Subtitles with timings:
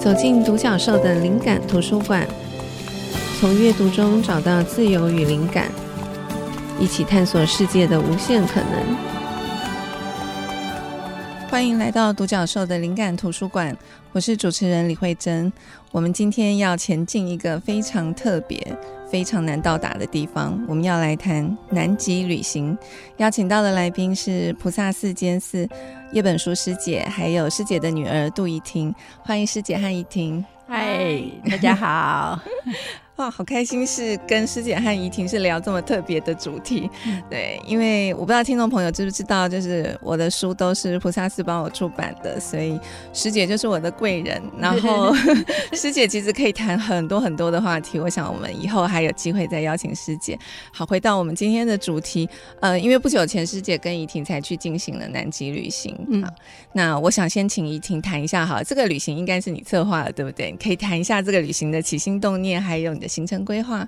[0.00, 2.26] 走进独角兽的灵感图书馆，
[3.38, 5.70] 从阅读中找到自由与灵感，
[6.78, 8.96] 一起探索世界的无限可能。
[11.50, 13.76] 欢迎来到独角兽的灵感图书馆，
[14.12, 15.52] 我是主持人李慧珍。
[15.92, 18.58] 我们今天要前进一个非常特别、
[19.10, 22.78] 非常难到达的地方，我们要来谈南极旅行。
[23.16, 25.68] 邀请到的来宾是菩萨寺监寺
[26.12, 28.94] 叶本书师姐，还有师姐的女儿杜怡婷。
[29.24, 30.44] 欢迎师姐和怡婷。
[30.68, 32.38] 嗨，大家好。
[33.20, 42.80] 哇，好开心是跟师姐和怡婷是聊这么特别的主题，嗯、对，因为我不知道听众朋友知不知道，就是我的书都是菩萨寺帮我出版的，所以
[43.12, 44.40] 师姐就是我的贵人。
[44.58, 45.14] 然后
[45.76, 50.38] 师姐其实可以谈很多很多的话题，我想我们以后还有机会再邀请师姐。
[50.72, 52.26] 好，回到我们今天的主题，
[52.60, 56.24] 呃，因为不久前师姐跟怡婷才去进行了南极旅行，嗯，
[56.72, 60.50] 那我想先请怡婷谈一下，哈，这个旅行应该是你策划的，对不对？
[60.50, 63.09] 你可以谈一下这个旅行的起心动念，还有你的。
[63.10, 63.86] 行程规划，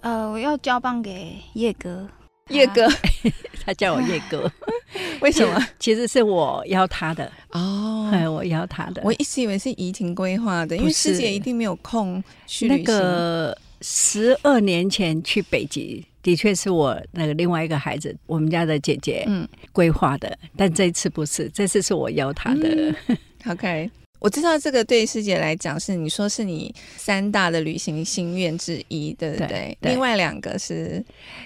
[0.00, 2.06] 呃，我要交棒给叶哥，
[2.50, 2.86] 叶哥，
[3.64, 4.50] 他叫我叶哥，
[5.22, 5.66] 为什么？
[5.78, 7.32] 其实是我邀他的。
[7.52, 12.68] 哦，我邀他的，我一直以为是怡婷规划的，因为师姐一定没有空去。
[12.68, 22.94] 那个十二年前去北极，的确是我那个另外一个孩子，我们家的姐姐，嗯，规划的，但这一次不是，这次是我邀他的。
[23.08, 23.16] 嗯、
[23.48, 23.90] OK。
[24.20, 29.48] 我知道这个对师姐来讲是你说是你三大的旅行心愿之一，对不对？
[29.48, 31.04] 对对，另外两个是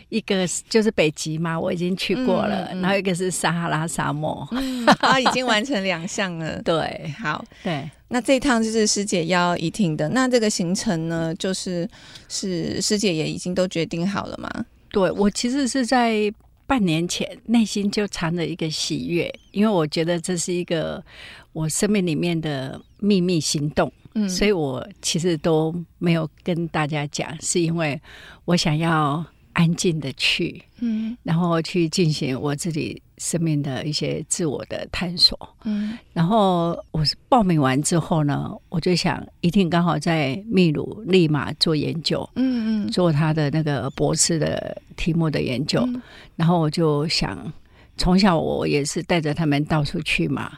[0.09, 6.61] 一个就是北极嘛，我已经去过了，嗯嗯、然后一个是撒哈拉沙漠，嗯、啊，已经完成两项了。
[6.67, 11.89] 对，好，对，那这一趟就是师姐邀怡婷的，那这个行程呢，就是
[12.29, 14.51] 是师姐也已经都决定好了吗？
[14.91, 16.33] 对，我其实是在。
[16.67, 21.05] 半年前，内心就藏着一个喜悦，因为我觉得这是一个
[21.53, 28.01] 我生命里面的秘密行动，嗯，所以我其实都没有跟大家讲，是因为
[28.45, 29.25] 我想要。
[29.55, 46.03] 安静的去，嗯，然后去进行我自己生命的一些自我的探索，嗯，然后我是报名完之后呢，我就想一定刚好在秘鲁立马做研究，嗯嗯，做他的那个博士的题目的研究，嗯，
[46.37, 47.53] 然后我就想，
[47.97, 50.53] 从小我也是带着他们到处去嘛。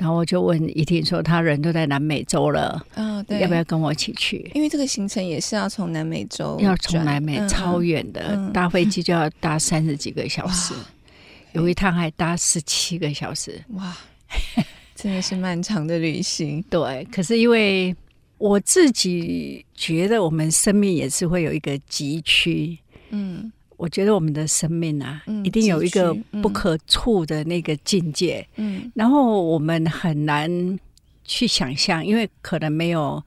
[0.00, 4.50] 然后我就问怡婷说：“他人都在南美洲了，哦，对，要不要跟我一起去？
[4.54, 10.72] 因为这个行程也是要从南美洲，要从南美超远的，嗯嗯、搭飞机就要搭三十几个小时，
[11.52, 13.94] 有一趟还搭十七个小时，哇，
[14.94, 16.64] 真的是漫长的旅行。
[16.70, 17.94] 对，可是因为
[18.38, 22.78] 我自己觉得，我们生命也是会有一个急区，
[23.10, 28.46] 嗯。”我觉得我们的生命啊，嗯、一定有一个不可触的那个境界。
[28.56, 30.78] 嗯，然后我们很难
[31.24, 33.24] 去想象，因为可能没有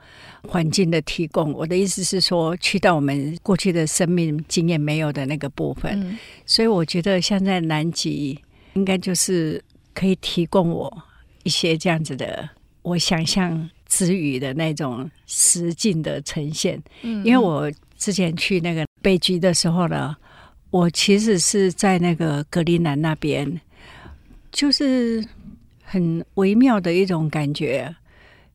[0.48, 1.52] 环境的提供。
[1.54, 6.00] 我的意思是说，去到我们过去的生命经验没有的那个部分。
[6.00, 8.40] 嗯、所以我觉得，像在南极，
[8.76, 9.60] 应该就是
[9.96, 10.96] 可以提供我
[11.42, 12.48] 一些这样子的
[12.84, 16.80] 我想象之余的那种实境的呈现。
[17.02, 20.16] 嗯，因为我之前去那个北极的时候呢。
[20.74, 23.62] 我其实是在那个格陵兰那边，
[24.52, 25.24] 就是
[25.84, 27.96] 很微妙的一种感觉。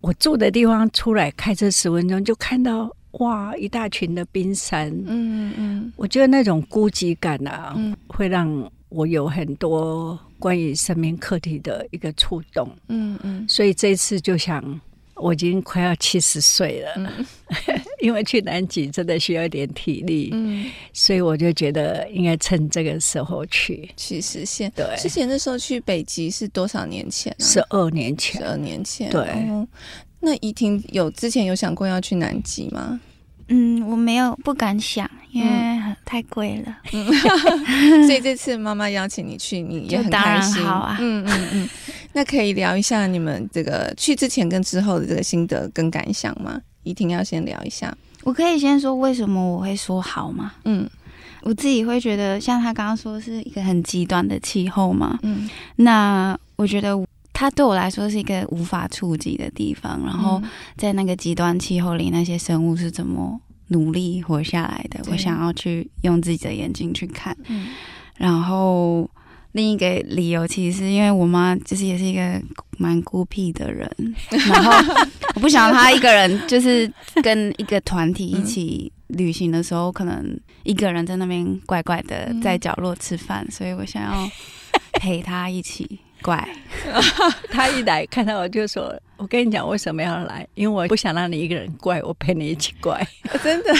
[0.01, 4.89] 我住的地方出来开车十分钟，就看到哇，一大群的冰山。
[5.07, 12.69] 嗯嗯嗯，我觉得那种孤寂感啊，嗯、会让我有很多关于生命课题的一个触动。
[12.89, 14.81] 嗯嗯，所以这次就想。
[15.19, 17.27] 我已经快要七十岁了，嗯、
[18.01, 24.71] 因为去南极真的需要一点体力，嗯，所以我就觉得应该趁这个时候去去实现。
[24.75, 27.35] 对，之前那时候去北极是多少年前？
[27.39, 29.11] 十二年前，十二年前。
[29.11, 29.67] 对，哦、
[30.21, 33.01] 那怡婷有之前有想过要去南极吗？
[33.49, 36.79] 嗯，我没有，不敢想，因为太贵了。
[36.93, 37.07] 嗯、
[38.07, 40.63] 所以这次妈妈邀请你去，你也很开心。
[40.65, 41.69] 好啊，嗯嗯嗯。
[42.13, 46.61] 那可以聊一下你们这个去之前跟之后的这个心得跟感想吗？
[46.83, 47.95] 一定要先聊一下。
[48.25, 50.53] 我可以先说为什么我会说好吗？
[50.65, 50.89] 嗯，
[51.43, 55.19] 我自己会觉得，像他刚刚说是一个很极端的气候嘛。
[55.23, 56.99] 嗯，那我觉得
[57.33, 60.01] 它对我来说是一个无法触及的地方。
[60.05, 60.43] 然后
[60.77, 65.01] 在那个极端气候里，那些生物是怎么努力活下来的？
[65.11, 67.37] 我想要去用自己的眼睛去看。
[67.49, 67.69] 嗯，
[68.17, 69.09] 然后。
[69.53, 72.41] 另一个理由，其实是因为我妈就是也是一个
[72.77, 73.91] 蛮孤僻的人，
[74.31, 74.71] 然后
[75.35, 76.89] 我不想她一个人，就是
[77.23, 84.31] 跟一个团体一起旅行的时候，可能一个人在那边怪怪的在角落吃饭，所以我想要
[84.93, 86.47] 陪她一起怪。
[87.51, 90.47] 他一来看到我就说：“我跟你讲，为什么要来？
[90.55, 93.07] 因为我不想让你一个人怪，我陪你一起怪。
[93.43, 93.75] 真的，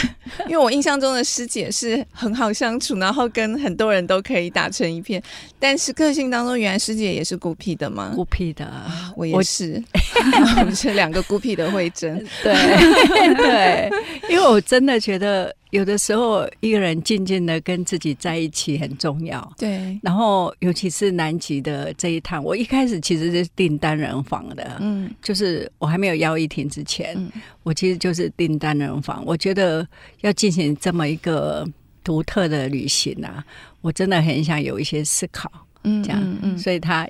[0.47, 5.21] 因为我印象中的师姐是很好相处，然后跟很多人都可以打成一片。
[5.57, 8.11] 但是个性当中，原来师姐也是孤僻的吗？
[8.15, 8.69] 孤僻的，
[9.15, 9.81] 我也是。
[10.59, 12.17] 我们是两个孤僻的慧珍。
[12.43, 13.89] 对对，
[14.29, 15.55] 因为我真的觉得。
[15.69, 19.53] 有的时候，一个人静静的跟自己在一起很重要。
[19.55, 24.77] 对，然后尤其是南极的这一趟，我一开始其实是订单人房的。
[24.79, 27.31] 嗯，就是我还没有邀一婷之前，嗯、
[27.61, 29.23] 我其实就是订单人房。
[29.27, 29.87] 我觉得
[30.21, 31.63] 要进行这么一个
[32.03, 33.45] 独特的旅行啊，
[33.81, 35.47] 我真的很想有一些思考。
[35.83, 37.07] 嗯，这样，嗯，嗯，所以他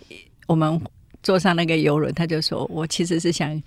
[0.48, 0.82] 我们
[1.24, 3.64] 坐上那个游轮，他就说我其实是想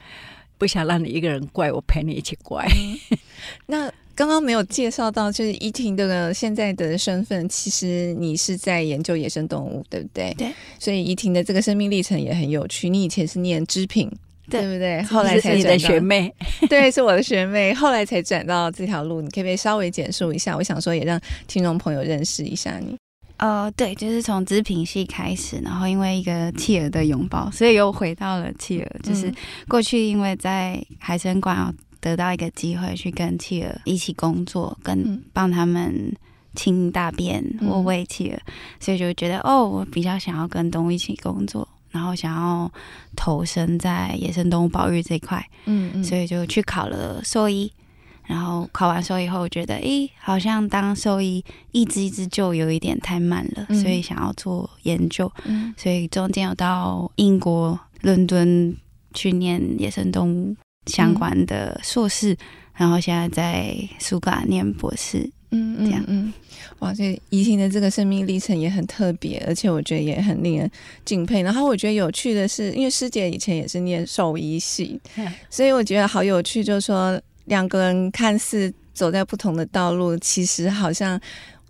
[0.58, 2.68] 不想让你一个人怪，我陪你一起怪。
[3.10, 3.18] 嗯、
[3.64, 3.92] 那。
[4.14, 10.34] 刚刚没有介绍到，就是依婷的现在的身份，其实你是在研究野生动物，对不对？
[10.36, 10.52] 对。
[10.78, 12.90] 所以依婷的这个生命历程也很有趣。
[12.90, 14.12] 你以前是念织品，
[14.60, 15.02] 对，不对？
[15.02, 16.32] 后来才是你的学妹，
[16.68, 17.72] 对，是我的学妹。
[17.74, 20.56] 后来才转到这条路，你可不可以稍微简述一下？
[20.56, 22.96] 我想说，也让听众朋友认识一下你。
[23.38, 28.88] 呃，对，就是从织品系开始，然后因为一个企鹅的拥抱，所以又回到了企鹅。
[29.02, 29.32] 就是
[29.66, 36.14] 过去因为在海生馆得到一个机会去跟企鹅一起工作，跟帮他们
[36.54, 38.38] 清大便或喂企鹅，
[38.78, 42.68] 所以就觉得哦，我比较想要跟动物一起工作，然后想要
[43.14, 47.70] 投身在野生动物保育这一块，嗯嗯，所以就去考了兽医，
[48.26, 55.30] 然后考完兽医后，觉得诶，好像当兽医一只一只救有一点太慢了，所以想要做研究，
[55.76, 58.76] 所以中间有到英国伦敦
[59.14, 60.56] 去念野生动物。
[60.86, 62.38] 相关的硕士，嗯、
[62.74, 66.32] 然后现在在苏格兰念博士，嗯，这样，嗯，嗯，
[66.80, 70.70] 哇，这怡婷的这个生命历程也很特别，而且我觉得也很令人
[71.04, 71.42] 敬佩。
[71.42, 81.20] 然后我觉得有趣的是，因为师姐以前也是念兽医系， 嗯、所以我觉得好有趣，就是说两个人看似走在不同的道路，其实好像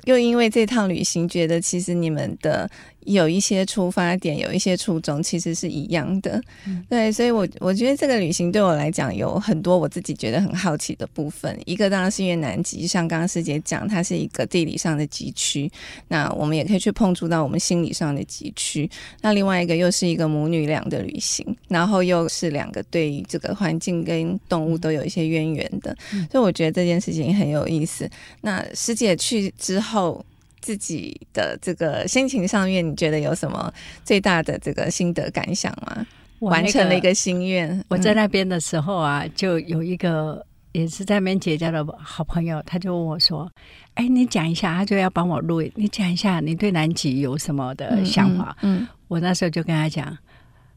[0.05, 2.71] 又因为这趟旅行，觉得其实你们的。
[3.05, 6.41] 有一些出发点，有一些初衷，其实是一样的。
[6.67, 11.59] 嗯、对，所以我我觉得这个旅行对我来讲有很多我自己觉得很好奇的部分。
[11.67, 15.71] 一个当然是因为南极，像刚刚师姐讲，它是一个地理上的极区，
[16.09, 18.89] 那我们也可以去碰触到我们心理上的极区。
[19.21, 28.09] 那另外一个又是一个母女俩的旅行，然后又是两个对于这个环境跟动物都有一些渊源的，嗯、所以我觉得这件事情很有意思。
[28.41, 30.25] 那师姐去之后。
[30.63, 33.71] 自己的这个心情上面，你觉得有什么
[34.03, 36.07] 最大的这个心得感想吗？
[36.39, 37.85] 完成了一个心愿。
[37.89, 43.51] 我在那边的时候啊，就有一个也是在那边结交的好朋友，他就问我说
[43.95, 48.57] ：“哎，你讲一下。”他就要帮我录，你讲一下你对南极有什么的想法？
[48.63, 50.17] 嗯，嗯，我那时候就跟他讲，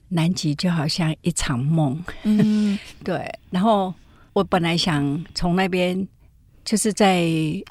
[0.09, 2.03] 南极就好像一场梦。
[2.23, 3.31] 嗯， 对。
[3.49, 3.93] 然后
[4.33, 6.07] 我本来想从那边。
[6.65, 7.23] 就是在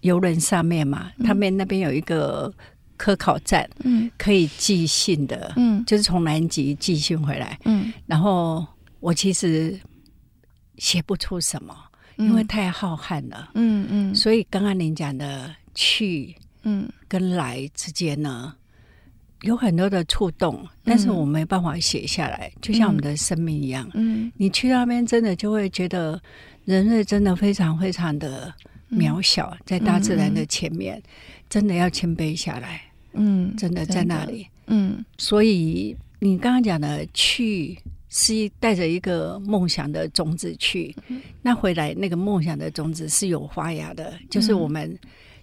[0.02, 2.50] 游轮上面嘛，嗯、他们那边有一个
[2.96, 8.64] 科考站，嗯，可以寄信的，嗯，就是从南极寄信回来，嗯，然后
[9.00, 9.76] 我其实
[10.78, 11.76] 写不出什么，
[12.18, 16.32] 嗯、因为太浩瀚了，嗯嗯，嗯所以刚刚您讲的去，
[16.62, 18.54] 嗯，跟来之间呢，
[19.42, 26.22] 有很多的触动，但是我没办法写下来，嗯、就像我们的生命一样，嗯，你去那边真的就会觉得
[26.64, 28.54] 人类真的非常非常的。
[28.96, 31.02] 渺小在大自然的前面，嗯、
[31.48, 32.80] 真的要谦卑下来。
[33.12, 34.46] 嗯，真的在那里。
[34.66, 44.10] 嗯，所以你刚刚讲的去是带着一个梦想的种子去，嗯、那回来那个梦想的种子是有发芽的。
[44.10, 44.98] 嗯、就是我们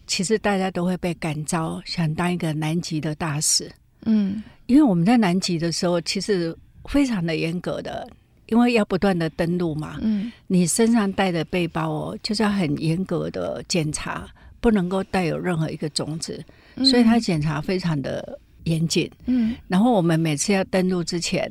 [0.08, 3.72] 其实大家都会被感召，想当一个南极的大使。
[4.06, 6.56] 嗯，因为我们在南极的时候，其实
[6.86, 8.10] 非常的严格的。
[8.52, 14.28] 因为要不断的登陆嘛，嗯，你身上带的背包哦，就是要很严格的检查，
[14.60, 16.44] 不能够带有任何一个种子，
[16.76, 21.50] 嗯、所以他检查非常的严谨，嗯，然后我们每次要登陆之前，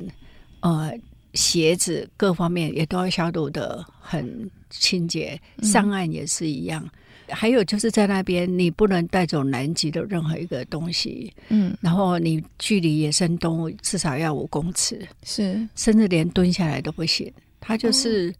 [0.59, 0.93] 呃，
[1.33, 6.83] 鞋子各方面也都要消毒的很清洁，上岸也是一样。
[6.85, 6.91] 嗯
[7.31, 17.31] 还有就是在那边，你不能带走南极的任何一个东西，嗯，然后你距离野生动物至少要五公尺，是，甚至连蹲下来都不行。
[17.59, 18.33] 它就是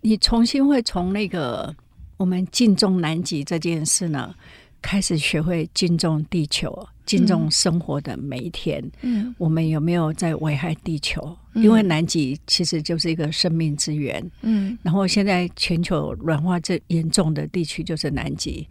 [0.00, 1.74] 你重新会从那个
[2.16, 4.34] 我们敬重南极这件事呢，
[4.80, 6.86] 开始学会敬重地球。
[7.06, 11.36] 敬重生活的每一天，嗯，我们有没有在危害地球？
[11.54, 18.64] 嗯、因为南极其实就是一个生命之源，嗯，然后现在全球软化最严重的地区就是南极。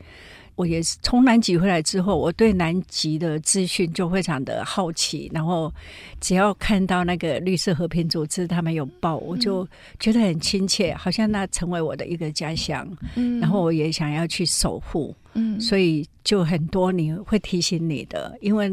[0.60, 5.74] 我也是从南极回来之后，我对南极的资讯就非常的好奇，然后
[6.20, 9.66] 只要看到那个绿色和平组织他们有报，我就
[10.02, 12.86] 觉得很亲切，好像那成为我的一个家乡，
[13.16, 18.70] 嗯，然后我也想要去守护，嗯，所以就很多你会提醒你的，因为。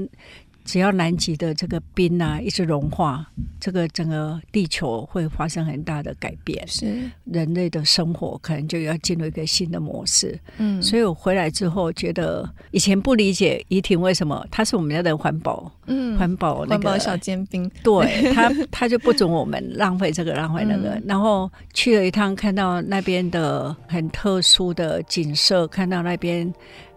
[0.66, 3.24] 只要南极的这个冰啊一直融化，
[3.60, 7.08] 这个整个地球会发生很大的改变，是。
[7.24, 10.38] 人类的生活可能就要进入一个新的模式。
[10.58, 26.52] 嗯，所以我回来之后觉得以前不理解怡婷为什么她是我们家的环保，嗯，环保那个环保小尖兵，对他他就不准我们浪费这个浪费那个，嗯、然后去了一趟，看到那边的很特殊的景色，看到那边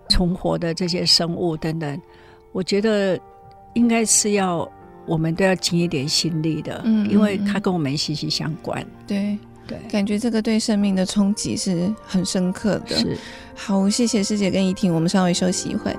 [0.10, 2.02] 存活的这些生物等等，
[2.52, 3.20] 我觉得。
[3.74, 4.70] 应该是要
[5.06, 8.86] 我们都要尽一点心力的，嗯，因为它跟我们息息相关。
[9.08, 12.96] 对对，感觉这个对生命的冲击是很深刻的。
[12.96, 13.18] 是，
[13.56, 15.96] 好，谢谢师姐跟怡婷，我们稍微休息一会。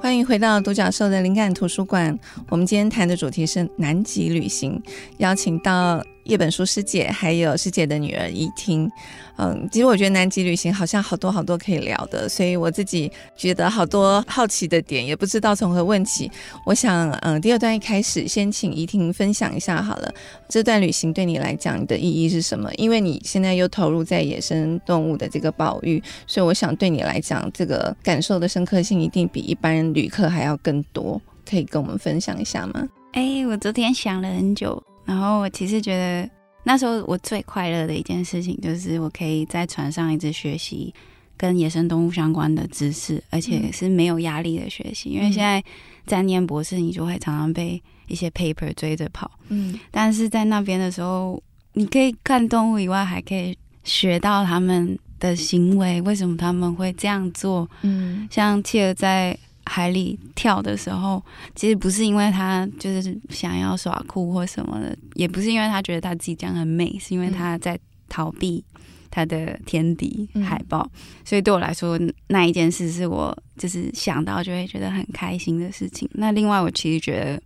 [0.00, 2.18] 欢迎回到独角兽的灵感图书馆。
[2.48, 4.82] 我们今天谈的主题是南极旅行，
[5.18, 6.02] 邀请到。
[6.28, 8.90] 叶本书师姐，还有师姐的女儿怡婷，
[9.38, 16.30] 嗯，其实我觉得南极旅行好像好多好多可以聊的，所以我自己觉得好多好奇的点，也不知道从何问起。
[16.66, 20.14] 我想，嗯，第二段一开始先请怡婷分享一下好了，
[20.50, 22.70] 这段旅行对你来讲你的意义是什么？
[22.74, 31.18] 因为你现在又投入在野生动物的这个保育，所以我想对你来讲，这个感受的深刻性一定比一般旅客还要更多，
[31.48, 32.86] 可以跟我们分享一下吗？
[33.12, 34.87] 哎，我昨天想了很久。
[35.08, 36.28] 然后我其实觉得
[36.64, 40.92] 那时候我最快乐的一件事情，就是我可以在船上一直学习
[41.34, 45.08] 跟野生动物相关的知识，而且是没有压力的学习。
[45.08, 45.64] 因为现在
[46.04, 49.30] 在念博士，你就会常常被一些 paper 追着跑。
[49.48, 57.66] 嗯，但是在那边的时候，你可以看动物以外，还可以学到他们的行为，为什么他们会这样做。
[57.80, 59.34] 嗯，像企鹅在。
[59.68, 61.22] 海里跳的时候，
[61.54, 68.64] 其实不是因为他就是想要耍酷或什么的，也不是因为他觉得他自己这样很美，是因为他在逃避
[69.10, 70.90] 他的天敌海豹。
[70.94, 76.08] 嗯、所以对我来说，那一件事是我就是想到就会觉得很开心的事情。
[76.14, 77.40] 那另外，我其实觉得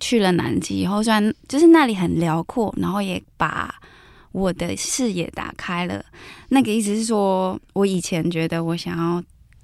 [0.00, 3.74] 去了南极以后，虽然就是那里很辽阔，然后也把
[4.32, 6.04] 我的视野打开了。
[6.48, 9.22] 那个意思是说，我以前觉得我想要。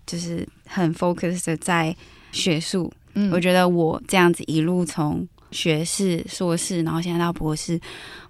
[0.09, 1.95] 就是很 focused 的在
[2.31, 7.81] 学术，嗯，我觉得我这样子一路从学士、硕士，然后现在到博士，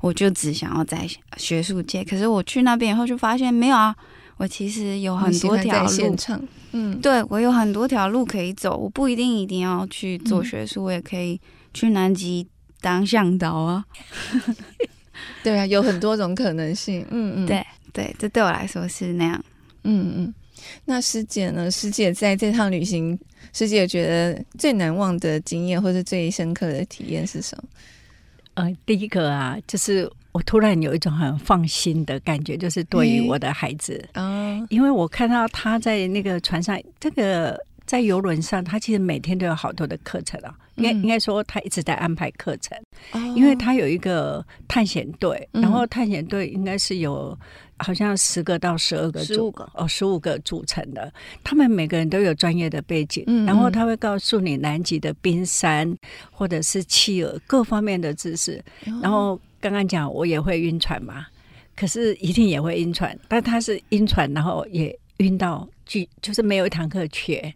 [0.00, 2.04] 我就只想要在学术界。
[2.04, 3.94] 可是我去那边以后就发现没有啊，
[4.36, 6.16] 我其实有很多条路，
[6.72, 11.40] 嗯，对，我有很多条路可以走，我不一定一定要去做学术，嗯，我也可以
[11.74, 12.46] 去南极
[12.80, 13.84] 当向导啊。
[15.42, 19.44] 对啊，有很多种可能性，嗯嗯，对对，这对我来说是那样，
[19.82, 20.34] 嗯嗯。
[20.84, 21.70] 那师姐呢？
[21.70, 23.18] 师姐在这趟旅行，
[23.52, 27.64] 师姐觉得最难忘的经验或者最深刻的体验是什么？
[28.54, 34.66] 呃，第一个啊，就是我突然有一种很放心的感觉，就是对于我的孩子嗯，欸 oh.
[34.70, 40.54] 因为我看到他在那个船上，这个在游轮上，他其实每天都有好多的课程啊。
[40.74, 42.78] 应该应该说，他一直在安排课程，
[43.10, 47.36] 嗯，因为他有一个探险队，然后探险队应该是有
[47.78, 51.12] 好像十个到十二个组，十五个哦，十五个组成的。
[51.42, 55.96] 他们每个人都有专业的背景，嗯，然后他会告诉你南极的冰山
[56.30, 58.62] 或者是企鹅各方面的知识。
[59.02, 61.26] 然后刚刚讲我也会晕船嘛，
[61.76, 67.54] 可是一定也会晕船，但他是晕船，然后也晕到就就是没有一堂课缺。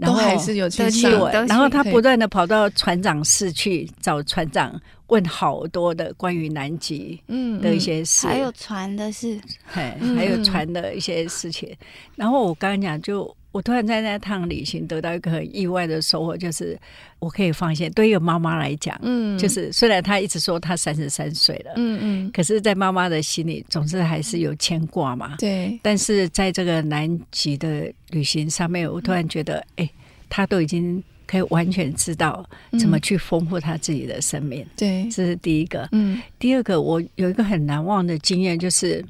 [0.00, 11.76] 然后都还是有去上，然后他不断的跑到船长室去找船长，问好多的关于南极嗯的一些事，还有船的事，嘿，还有船的一些事情。
[12.16, 16.78] 然后我刚刚讲，就我突然在那趟旅行得到一个很意外的收获，就是
[17.18, 17.90] 我可以放心。
[17.92, 25.36] 对于一个妈妈来讲，嗯，就是虽然她一直说她三十三岁了，嗯嗯，可是，在妈妈的心里，总是还是有牵挂嘛。
[25.38, 29.88] 对，但是在这个南极的旅行上面，我突然觉得，哎、嗯。
[30.32, 34.64] 他都已经可以完全知道怎么去丰富他自己的生命。
[34.76, 35.88] 对、嗯，这是第一个。
[35.90, 39.04] 嗯，第二个，我有一个很难忘的经验，就是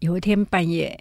[0.00, 0.94] 有一天半夜，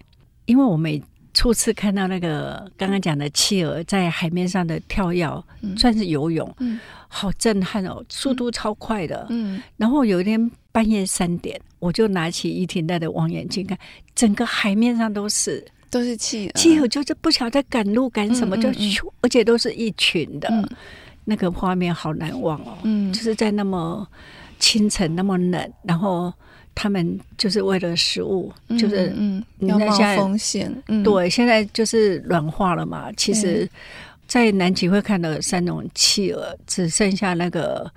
[0.45, 1.03] 因为我每
[1.35, 9.27] 初次看到那个刚刚讲的企鹅在海面上的跳跃，嗯、算是游泳，嗯，好震撼哦，速度超快的。
[9.29, 13.77] 嗯，然后有一天半夜三点，我就拿起怡婷带的望远镜看，
[14.15, 15.63] 整个海面上都是。
[15.91, 20.49] 都是企鹅，企鹅就是不晓得赶路赶什么，就咻，而且都是一群的。
[20.51, 20.67] 嗯、
[21.23, 22.77] 那个画面好难忘哦。
[22.83, 24.05] 嗯，就是在那么
[24.59, 26.33] 清晨那么冷，然后
[26.75, 30.71] 他们就是为了食物，嗯、就是嗯，要冒风险。
[30.89, 33.11] 嗯、对，现在就是软化了嘛。
[33.13, 33.67] 其实，
[34.27, 37.91] 在南极会看到三种企鹅，只剩下那个。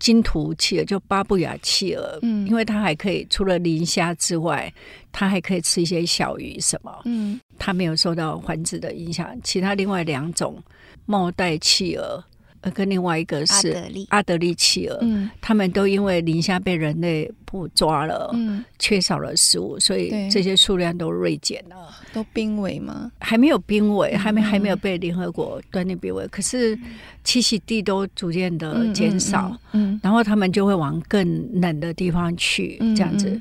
[0.00, 4.72] 金图企鹅就巴布亚企鹅，嗯，因为它还可以除了磷虾之外，
[5.12, 9.38] 它还可以吃一些小鱼什么，嗯，它没有受到环境的影响。
[9.44, 10.56] 其他另外两种
[11.04, 12.24] 帽带企鹅。
[12.62, 13.70] 呃，跟另外一个是
[14.10, 14.54] 阿德利。
[14.54, 21.76] 企鹅，嗯，他们都因为磷虾被人类捕抓了，嗯，缺少了食物，所以这些数量都锐减了，
[22.12, 23.10] 都濒危吗？
[23.20, 26.76] 还没有濒危，还没还没有被联合国断定濒危，可是
[27.24, 33.40] 栖息地都逐渐的减少，嗯，然后他们就会往更冷的地方去，这样子。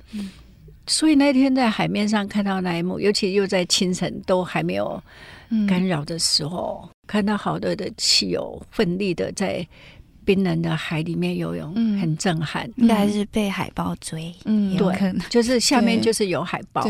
[0.87, 5.01] 所以那天在海面上看到那一幕，尤其又在清晨，都还没有
[5.67, 9.67] 干扰的时候，嗯、看到好多的汽油奋力的在
[10.23, 12.69] 冰冷的海里面游泳，嗯、很震撼。
[12.77, 16.83] 应该是被海豹追，嗯，对，就是下面就是有海豹。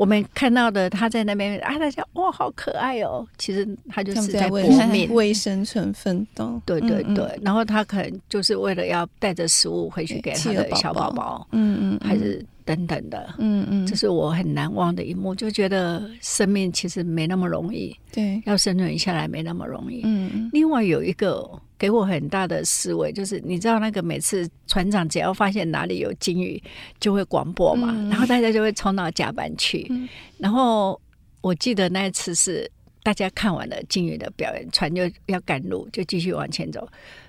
[0.00, 3.26] 我们看到的他在那边啊，大家哇，好可爱哦！
[3.36, 4.58] 其实他就是在搏
[4.90, 6.58] 命为生存奋斗。
[6.64, 20.00] 对对对，嗯、然后他可能就是为了要带着食物回去给他的小宝宝，嗯嗯，还是等等的，嗯嗯，这是我很难忘的一幕，就觉得生命其实没那么容易，对，要生存下来没那么容易。
[20.04, 21.46] 嗯，另外有一个。
[21.80, 26.62] 给我很大的思维，就是你知道那个每次船长只要发现哪里有鲸鱼，
[27.00, 29.86] 就会广播嘛，嗯、然后大家就会冲到甲板去。
[29.88, 30.06] 嗯、
[30.36, 31.00] 然后
[31.40, 32.70] 我记得那一次是
[33.02, 36.86] 大家看完了鲸鱼的表演，船就要赶路，就继续往前走。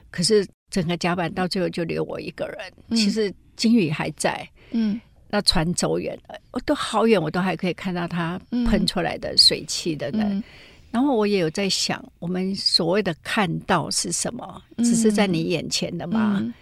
[0.10, 2.58] 可是整个甲板到最后就留我一个人。
[2.90, 10.22] 嗯、其实鲸鱼还在，嗯，那船走远了，我都好远，我都还可以看到它喷出来的水汽的人。
[10.24, 10.44] 嗯
[10.92, 14.62] 然后我也有在想，我们所谓的看到是什么？
[14.80, 16.38] 只是在你眼前的吗？
[16.42, 16.54] 嗯、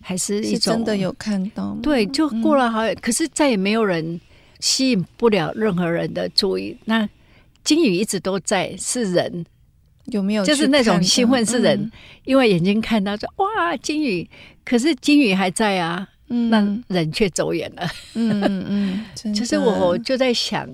[0.00, 1.76] 还是一种是真的有看到？
[1.82, 4.18] 对，就过了好远，嗯、可是再也没有人
[4.60, 6.76] 吸引不了任何人的注意。
[6.86, 7.06] 那
[7.62, 9.44] 金鱼一直都在，是人
[10.06, 10.44] 有没有？
[10.44, 11.92] 就是那种兴奋是人，嗯、
[12.24, 14.26] 因为眼睛看到说哇金鱼，
[14.64, 17.86] 可是金鱼还在啊，嗯、那人却走远了。
[18.14, 20.66] 嗯嗯，嗯 就是我就在想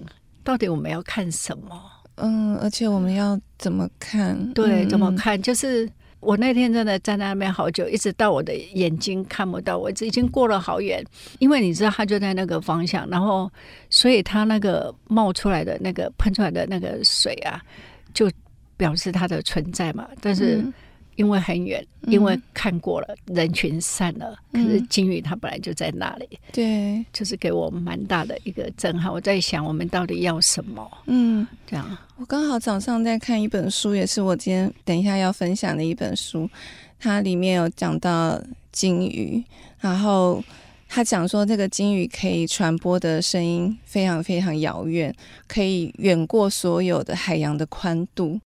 [0.45, 1.81] 到底我们要看什么？
[2.21, 4.53] 嗯，而且我们要怎么看？
[4.53, 5.41] 对，怎么看？
[5.41, 5.89] 就是
[6.21, 11.05] 我那天真的站在那边好久，一直到我的眼睛看不到，我已经过了好远。
[11.39, 13.51] 因为你知道，它就在那个方向，然后
[13.89, 17.61] 所以它那个冒出来的那个喷出来的那个水啊，
[18.13, 18.31] 就
[18.77, 20.07] 表示它的存在嘛。
[20.21, 20.57] 但是。
[20.57, 20.73] 嗯
[21.21, 29.13] 因为很远，因为看过了，嗯、人群散了，可是金鱼它本来就在那里，对，就是给我蛮大的一个震撼。
[29.13, 30.91] 我在想，我们到底要什么？
[31.05, 31.99] 嗯，这样。
[32.17, 36.49] 我刚好早上在看一本书，也是我今天等一下要分享的一本书，
[36.99, 39.45] 它里面有讲到金鱼，
[39.79, 40.43] 然后
[40.89, 45.15] 他讲说，这个鲸鱼可以传播的声音非常非常遥远，
[45.47, 48.41] 可以远过所有的海洋的宽度。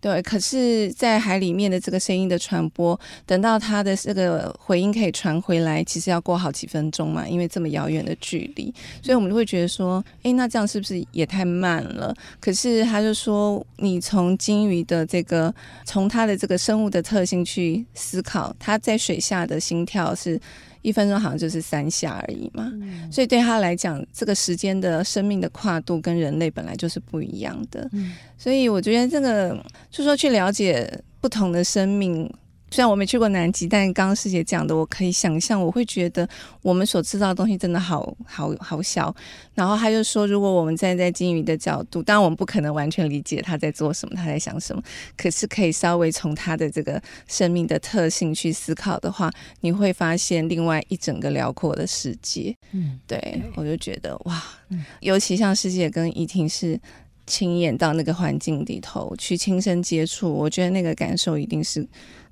[0.00, 12.14] 对，可是，在海里面的这个声音的传播，等到它的这个回音可以传回来，其实要过好几分钟嘛，因为这么遥远的距离，所以我们就会觉得说，诶，那这样是不是也太慢了？
[12.40, 20.40] 可是他就说，你从鲸鱼的这个，从它的这个生物的特性去思考，它在水下的心跳是。
[20.82, 27.88] 一分钟好像就是三下而已嘛，嗯、所以对他来讲，这个时间的生命的跨度跟人类本来就是不一样的。
[27.92, 30.90] 嗯、所以我觉得这个，就说去了解
[31.20, 32.30] 不同的生命。
[32.70, 36.28] 虽然我没去过南极，但刚刚师姐讲的，我可以想象，我会觉得
[36.62, 39.14] 我们所知道的东西真的好好好小。
[39.54, 44.80] 然后他就说，如果我们站在鲸鱼的角度，当然我们不可能完全理解他在做什么，他在想什么，
[45.16, 49.30] 可是可以稍微从他的这个生命的特性去思考的话，
[49.60, 52.56] 你会发现另外一整个辽阔的世界。
[52.70, 56.80] 嗯，对，我就觉得哇，嗯、尤其像师姐跟怡婷是
[57.26, 61.84] 亲眼到那个环境里头去亲身接触，我觉得那个感受一定是。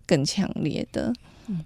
[0.08, 1.12] 更强烈的，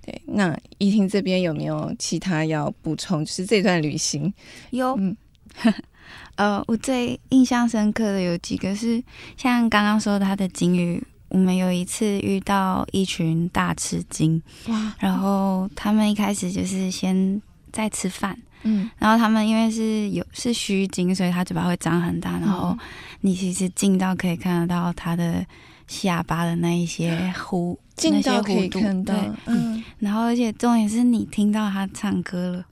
[0.04, 0.20] 对。
[0.26, 3.24] 那依婷这边有没有其他要补充？
[3.24, 4.34] 就是这段旅行
[4.70, 5.16] 有，嗯、
[6.34, 9.00] 呃，我最印象深刻的有几个是，
[9.36, 22.76] 像刚刚说的他的鲸鱼，我们有一次遇到一群大吃鲸，哇，然后他们一开始就是先在吃饭，嗯，然后他们因为是有是须鲸，所以他嘴巴会张很大，然后
[23.20, 25.46] 你其实近到可以看得到他的。
[25.92, 32.64] 下巴的那一些弧，那些弧度，对，嗯，然后而且重点是你听到他唱歌了，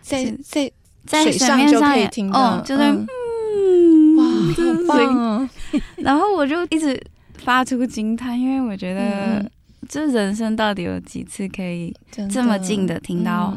[0.00, 0.70] 在在
[1.04, 5.50] 在水上就可以听到，就是嗯，哇，好棒啊！
[5.98, 6.98] 然后我就一直
[7.38, 9.50] 发出惊叹，因为我觉得
[9.88, 11.92] 这人生到底有几次可以
[12.30, 13.56] 这么近的听到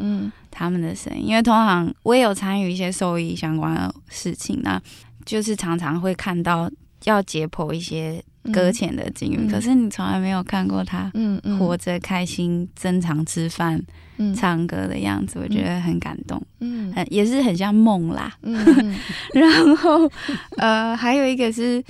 [0.49, 1.27] 他们的声音？
[1.27, 4.81] 因为通常我也有参与一些兽医相关的事情，那
[5.25, 6.69] 就是常常会看到
[7.03, 11.11] 要解剖一些搁浅的鲸鱼，嗯、可是你从来没有看过他
[11.59, 13.81] 活着、开心、正常吃饭、
[14.17, 18.33] 嗯、唱歌的样子，我觉得很感动，嗯，也是很像梦啦。
[18.43, 18.95] 嗯、
[19.33, 20.09] 然后
[20.57, 21.83] 呃，还有一个是，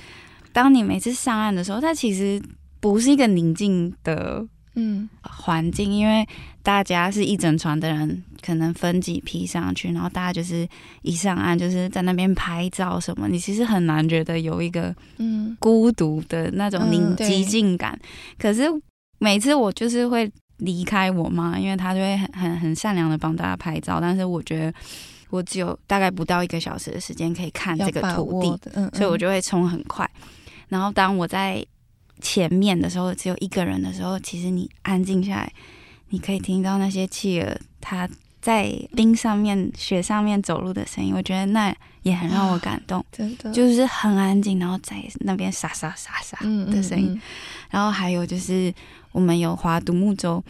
[0.52, 2.42] 当你每次上岸的时候，它其实。
[2.82, 6.26] 不是一个宁静的嗯环境，嗯、因为
[6.62, 10.66] 大家是一整船的人，可能分几批上去，然后大家就是
[11.02, 17.92] 一上岸就是在那边拍照什么，你其实很难觉得有一个嗯孤独的那种宁寂静感。
[18.02, 18.06] 嗯、
[18.38, 18.62] 可是
[19.18, 24.74] 每次我就是会离开我妈，因为她就会很很很善良的帮大家拍照，但是我觉得
[25.30, 30.08] 我只有大概不到一个小时的时间可以看这个土地，嗯嗯、所以我就会冲很快。
[30.68, 31.64] 然后当我在
[32.20, 35.52] 前面的时候只有一个人的时候，其实你安静下来，
[36.10, 38.08] 你可以听到那些企鹅它
[38.40, 41.12] 在冰上面、雪上面走路的声音。
[41.14, 46.36] 我觉得那也很让我感动，真的就是很安静，然后在那边沙沙沙沙
[46.70, 47.12] 的声音。
[47.12, 47.20] 嗯嗯嗯，
[47.70, 48.72] 然后还有就是
[49.12, 50.42] 我们有划独木舟，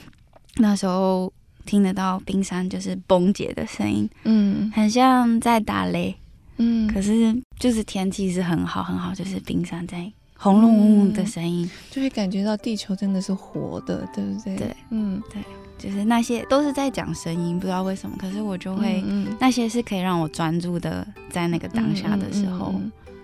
[0.57, 1.33] 那时候
[1.67, 6.15] 听得到冰山就是崩解的声音，嗯，很像在打雷，
[6.57, 10.11] 嗯，可是就是天气是很好很好，就是冰山在。
[10.43, 14.57] 轰隆隆的声音，就会感觉到地球真的是活的，对不对？
[14.57, 15.41] 对，嗯，对，
[15.79, 22.75] 就是那些都是在讲声音，不知道为什么，可是我就会，嗯嗯、那些是可以让我专注的，在那个当下的时候，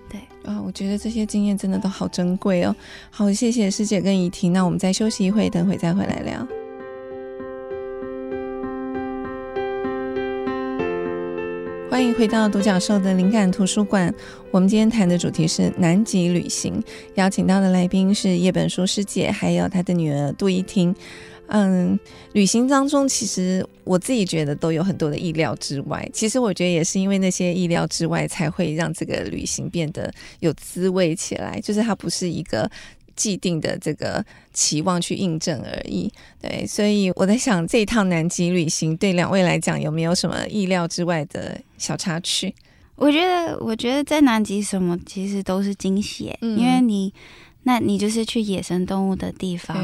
[0.08, 2.72] 对啊，我觉得这些经验真的都好珍贵哦。
[3.10, 6.46] 好，谢谢师姐跟怡婷，那我们再休息一会，等会再回来聊。
[11.90, 14.14] 欢迎回到独角兽的灵感图书馆。
[14.50, 16.82] 我们今天谈的主题是南极旅行，
[17.14, 20.94] 邀请到的来宾是叶本书师姐，还有她的女儿杜依婷。
[21.46, 21.98] 嗯，
[22.34, 26.06] 旅行当中，其实我自己觉得都有很多的意料之外。
[26.12, 31.58] 其实我觉得也是因为那些意料之外，才会让这个旅行变得有滋味起来。
[31.60, 32.70] 就是它不是一个。
[33.18, 36.08] 既定的这个期望去印证而已，
[36.40, 42.54] 对，所以我在想这一趟南极旅行对两位来讲有没有什么意料之外的小插曲？
[42.94, 47.12] 我觉得，我觉得在南极什么其实都是惊喜，嗯、因为你，
[47.64, 49.76] 那你就是去野生动物的地方，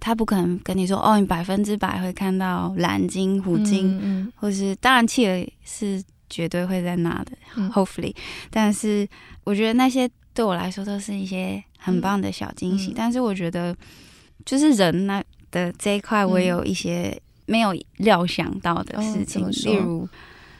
[0.00, 8.12] 他不可能跟你说哦，你百分之百会看到蓝鲸、虎鲸，嗯嗯、或是当然企鹅是绝对会在那的、嗯、，hopefully，
[8.50, 9.08] 但是
[9.44, 11.62] 我觉得那些对我来说都是一些。
[11.84, 13.76] 很棒的小惊喜，嗯、但是我觉得
[14.46, 20.08] 就是人那的这一块，我也有一些没有料想到的事情，嗯、例如，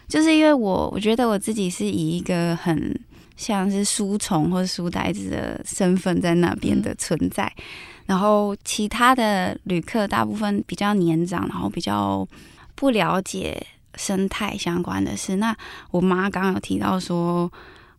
[0.07, 2.95] 就是因为我我觉得我自己是以一个很
[3.37, 7.65] 像是书虫或者书呆子的身份在那边的存在，嗯、
[8.07, 12.29] 然后其他的旅客大部分比较年长，然后比较
[12.75, 15.37] 不了解生态相关的事。
[15.37, 15.57] 那
[15.91, 17.51] 我妈刚刚有提到说，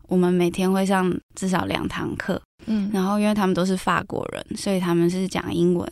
[0.08, 2.40] 我们每天会上至少两堂课。
[2.66, 5.88] 嗯，然后因为他们都是法国人，所以他们是讲英文。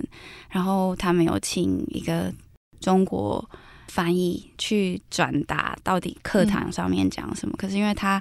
[0.51, 2.33] 然后他们有请一个
[2.81, 3.45] 中国
[3.89, 7.55] 翻译去转达到底课堂上面讲什么。
[7.55, 8.21] 嗯、可是因为他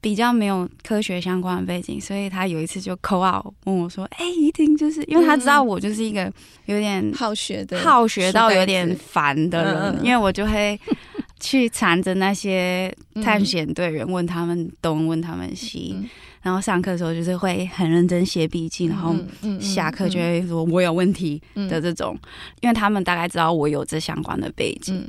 [0.00, 6.32] 比较没有科学相关的背景，所以他有一次就 call out 问我说：“哎，一定就是因为他知道我就是一个
[6.66, 10.78] 有点好学的、好学到有点烦的人，嗯、因为我就会
[11.42, 15.92] 去缠着那些探险队员，问他们东，问他们西。
[15.98, 16.08] 嗯”
[16.40, 19.14] 然后上课的时候就是会很认真写笔记，然后
[19.60, 22.16] 下课就会说我有问题的这种，
[22.60, 25.04] 因为他们大概知道我有这相关的背景，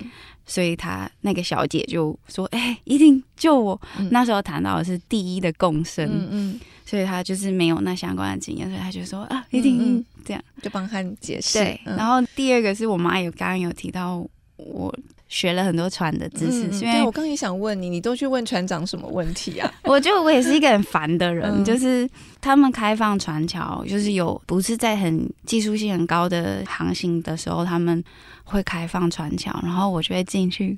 [0.45, 3.79] 所以他那个小姐就说：“哎，一定救我。”
[4.11, 11.57] 那时候谈到的是第一的共生，所以他就是没有那相关的经验，所以他就说：“啊，一定这样。”就帮他解释。
[11.57, 14.23] 对，然后第二个是我妈有刚刚有提到
[14.57, 14.95] 我。
[15.33, 19.73] 学了很多船的知识，所以、嗯、我刚也想问你，你都去问船长什么问题啊？
[19.83, 22.07] 我觉得我也是一个很烦的人，嗯、就是
[22.39, 28.03] 他们开放船桥，就是有不是在很技术性很高的航行的时候，他们
[28.43, 30.77] 会开放船桥，然后我就会进去，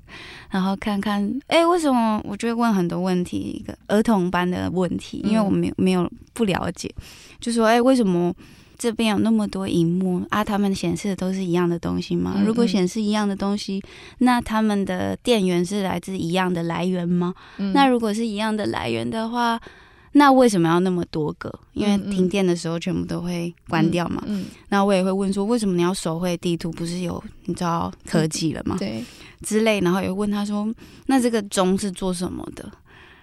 [0.50, 2.22] 然后看看，哎、欸，为什么？
[2.24, 6.90] 我就会问很多问题，一个儿童般的问题，因为我没有没有不了解，
[7.42, 8.34] 就说，哎、欸，为什么？
[8.78, 12.42] 这边有那么多荧幕啊，他们显示的都是一样的东西吗？
[12.46, 13.82] 如果显示一样的东西，
[14.20, 17.34] 那他们的电源是来自一样的来源吗？
[17.74, 19.60] 那如果是一样的来源的话，
[20.14, 21.54] 那为什么要那么多个？
[21.74, 24.24] 因为停电的时候全部都会关掉嘛。
[24.26, 26.72] 嗯那我也会问说，为什么你要手绘地图？
[26.72, 28.78] 不是有你知道科技了吗？
[28.80, 29.04] 对，
[29.42, 29.80] 之类。
[29.82, 30.74] 然后也问他说，
[31.08, 32.72] 那这个钟是做什么的？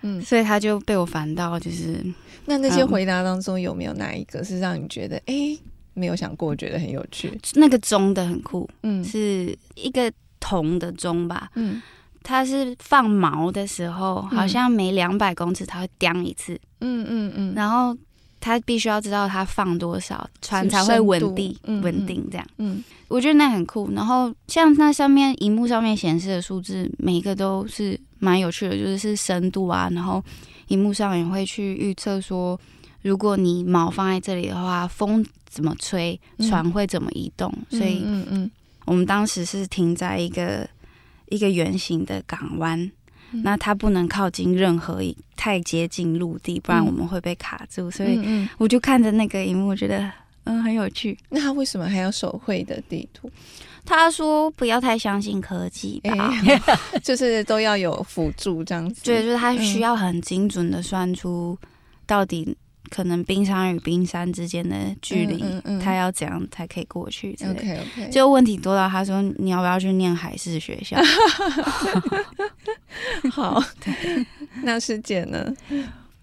[0.02, 2.04] 嗯，所以他就被我烦到，就是。
[2.44, 5.60] 那那些回答当中有没有哪一个是让你觉得哎、欸，
[5.94, 7.38] 没有想过，觉得很有趣。
[7.54, 11.80] 那个钟的很酷，嗯，是一个铜的钟吧，嗯，
[12.24, 17.96] 它是放毛的时候，好像每两百公尺它会叮一次，嗯嗯嗯，然后
[18.42, 23.88] 它必须要知道他放多少，船才会稳定稳定这样，嗯，我觉得那很酷。
[23.94, 30.22] 然后像那上面荧幕上面显示的数字，每一个都是蛮有趣的，就是是深度啊，然后
[30.66, 32.59] 荧幕上也会去预测说。
[33.02, 37.52] 如果你锚放在这里的话，风怎么吹，船会怎么移动？
[37.70, 38.50] 嗯、所以，嗯嗯，
[38.85, 40.68] 我们当时是停在一个
[41.28, 42.88] 一个圆形的港湾，
[43.32, 45.00] 嗯、那它不能靠近任何
[45.36, 47.90] 太接近陆地，不然我们会被卡住。
[47.90, 50.10] 所以，我就看着那个荧幕，我觉得
[50.44, 51.16] 嗯很有趣。
[51.28, 53.30] 那他为什么还要手绘的地图？
[53.84, 56.62] 他说不要太相信科技吧，欸、
[57.02, 59.02] 就是都要有辅助这样子。
[59.04, 61.58] 对，就是他需要很精准的算出
[62.06, 62.56] 到底。
[62.92, 70.98] 可能冰山与冰山之间的距离，嗯嗯嗯、他要怎样才可以过去？OK OK，就问题多到他说，你要不要去念海事学校？
[73.33, 73.64] 好，
[74.62, 75.50] 那师姐呢？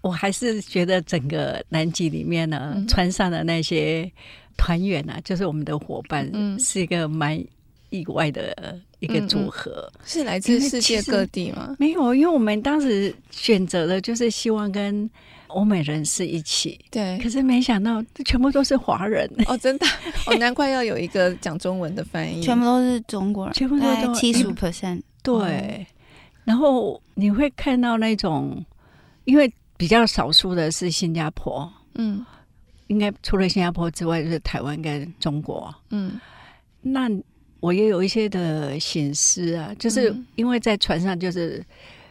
[0.00, 4.08] 我还是觉得整个南极里面呢，嗯、船上的那些
[4.56, 7.36] 团员啊，就是我们的伙伴，嗯、是一个蛮
[7.88, 11.74] 意外的一个组合，嗯嗯、是来自世界各地吗？
[11.80, 15.10] 没有，因为我们当时选择的就是希望跟。
[15.54, 19.30] 欧美人士一起，对，可是没想到这全部都是华人。
[19.46, 19.86] 哦，真的？
[20.26, 25.86] 哦，难怪要有一个讲中文的翻译，全部都是中国人，全部都是七十五 percent，对。
[26.44, 28.64] 然后你会看到那种，
[29.24, 32.24] 因为比较少数的是新加坡，嗯，
[32.88, 36.18] 应该除了新加坡之外，就是台湾跟中国，嗯。
[36.82, 37.08] 那
[37.60, 41.62] 我也有一些的省思啊，就是因为在船上就是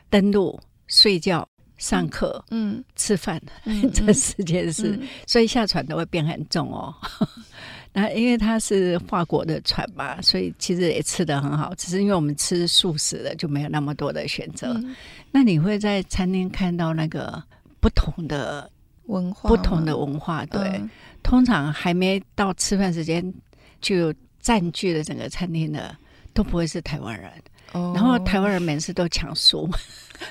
[0.10, 1.48] 登陆睡觉。
[1.80, 6.94] 上课，嗯，吃饭， 嗯、这四件事，嗯、所以下船都会变很重哦。
[7.92, 11.74] 那因为它是法国的船嘛，所以其实也吃得很好。
[11.74, 14.74] 只是因为我们吃素食的，就没有那么多的选择。
[14.76, 14.96] 嗯、
[15.32, 17.42] 那你会在餐厅看到那个
[17.80, 18.70] 不同的
[19.06, 20.46] 文化，不同的文化。
[20.46, 20.90] 对，嗯、
[21.24, 23.34] 通常还没到吃饭时间，
[23.82, 25.96] 就占据了整个餐厅的，
[26.32, 27.32] 都不会是台湾人。
[27.74, 29.70] 哦、然后台湾人每次都抢书。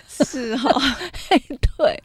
[0.08, 0.82] 是哈、哦，
[1.78, 2.02] 对，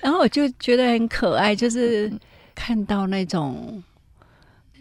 [0.00, 2.10] 然后我就觉得很可爱，就是
[2.54, 3.80] 看到那种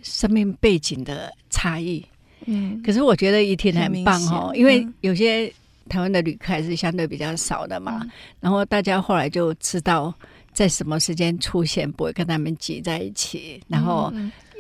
[0.02, 2.04] 生命背景的差异。
[2.46, 5.52] 嗯，可是我觉得一天很棒哦，因为有些
[5.90, 8.00] 台湾的旅客还是相对比较少的嘛。
[8.04, 10.12] 嗯、然后大家后来就知道
[10.54, 13.62] 在什么时间出现，不会跟他们挤在一起。
[13.68, 14.12] 然后。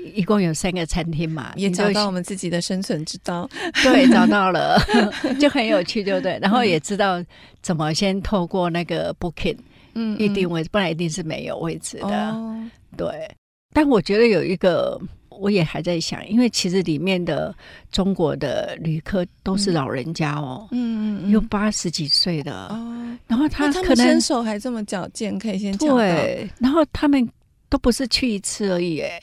[0.05, 3.47] 嗯一共有三个餐厅嘛，也找到我们自己的生存之道。
[3.83, 4.77] 对，找到了，
[5.39, 6.37] 就很有趣，对不对？
[6.41, 7.23] 然后也知道
[7.61, 9.57] 怎么先透过那个 booking，
[9.93, 12.29] 嗯，预定位置，不然一定是没有位置的。
[12.31, 13.29] 哦、对，
[13.73, 17.53] 但我觉得有一个，我也还在想，因为其实里面的
[17.91, 27.29] 中国的旅客都是老人家哦，嗯嗯，有八十几岁的哦，然后他可能身手还这么矫健，可以先对，然后他们。
[27.69, 29.21] 都不是去一次而已，哎，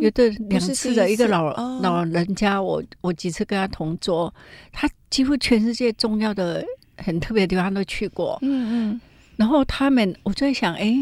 [0.00, 4.32] 有的两次的一个老老人家，我我几次跟他同桌，
[4.72, 6.64] 他几乎全世界重要的
[6.98, 9.00] 很特别的地方都去过，嗯嗯，
[9.36, 10.92] 然后他们，我就在想，哎，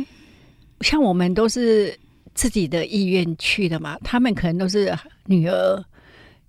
[0.83, 1.99] 像我们都是
[2.35, 5.83] 自己的意愿去的嘛，他们可能都是女儿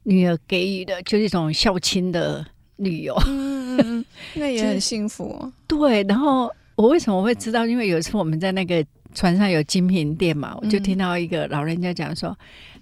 [0.04, 5.50] 女儿给予的，就是一种孝亲的旅游，嗯嗯，那也很 幸福。
[5.68, 7.66] 对，然后我为什么会知道？
[7.66, 8.86] 因为有一次我们在那个。
[9.14, 12.38] 船上有精品店嘛，我就听到一个老人家讲说：“嗯、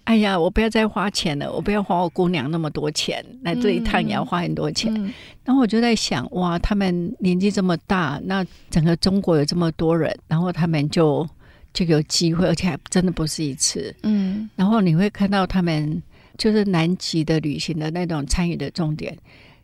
[0.06, 4.94] 哎呀，我不要再花钱了，我不要花我姑娘那么多钱，来这一趟也要花很多钱。
[4.94, 5.14] 嗯”嗯、
[5.44, 11.28] 然后我就在想，哇，他们年纪这么大，那整个中国有这么多人，然后他们就
[11.74, 13.96] 就有机会，而且还真的不是一次。
[14.04, 16.02] 嗯，然后你会看到他们
[16.38, 19.18] 就是南极的旅行的那种参与的重点。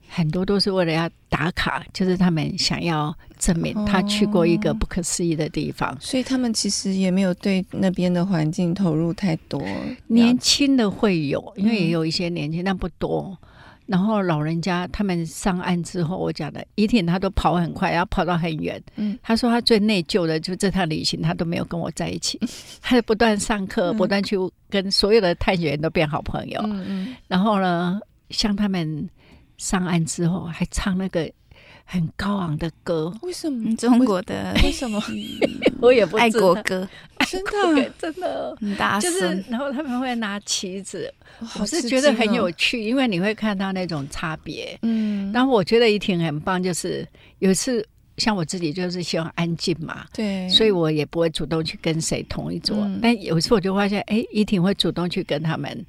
[0.08, 9.62] 很多都是为了要打卡，就是他们想要证明他去过一个不可思议的地方，哦，所以他们其实也没有对那边的环境投入太多。
[10.08, 13.38] 年轻的会有，因为也有一些年轻，嗯、但不多。
[13.86, 18.82] 然后老人家他们上岸之后，我讲的一天他都跑很快，然后跑到很远。
[18.96, 22.40] 嗯，他说他最内疚的就是这趟旅行他都没有跟我在一起，
[22.82, 24.36] 他就不断上课，嗯、不断去
[24.70, 26.60] 跟所有的探险员都变好朋友。
[26.66, 29.10] 嗯嗯，然后呢，像他们。
[29.58, 31.30] 上岸之后还唱那个
[31.86, 33.76] 很高昂的歌，为什么？
[33.76, 34.54] 中国的。
[34.64, 35.02] 为什么？
[35.82, 36.88] 我也不爱国歌，
[37.30, 37.90] 真的？
[37.98, 38.56] 真的。
[38.60, 39.12] 很大声。
[39.12, 41.12] 就是然后他们会拿旗子，
[41.60, 44.78] 我是觉得很有趣，因为你会看到那种差别。
[44.82, 47.08] 嗯，然后我觉得怡婷很棒，就是
[47.40, 47.86] 有一次
[48.18, 52.76] 像我自己就是希望安静嘛，对，所以我也不会主动去跟谁同一桌。
[52.80, 55.86] 嗯、但有一次我就发现，哎，依婷会主动去跟他们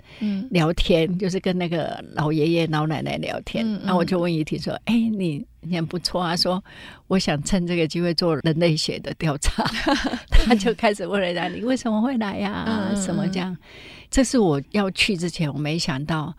[0.51, 3.67] 聊天，嗯、就是跟那个老爷爷老奶奶聊天。
[3.83, 6.63] 那、我就问依婷说：“哎，你你很不错啊。”说
[7.09, 9.65] ：“我想趁这个机会做人类学的调查。
[10.29, 13.57] ”他就开始问人家：“你为什么会来呀、什么这样？”
[14.11, 16.35] 这是我要去之前，我没想到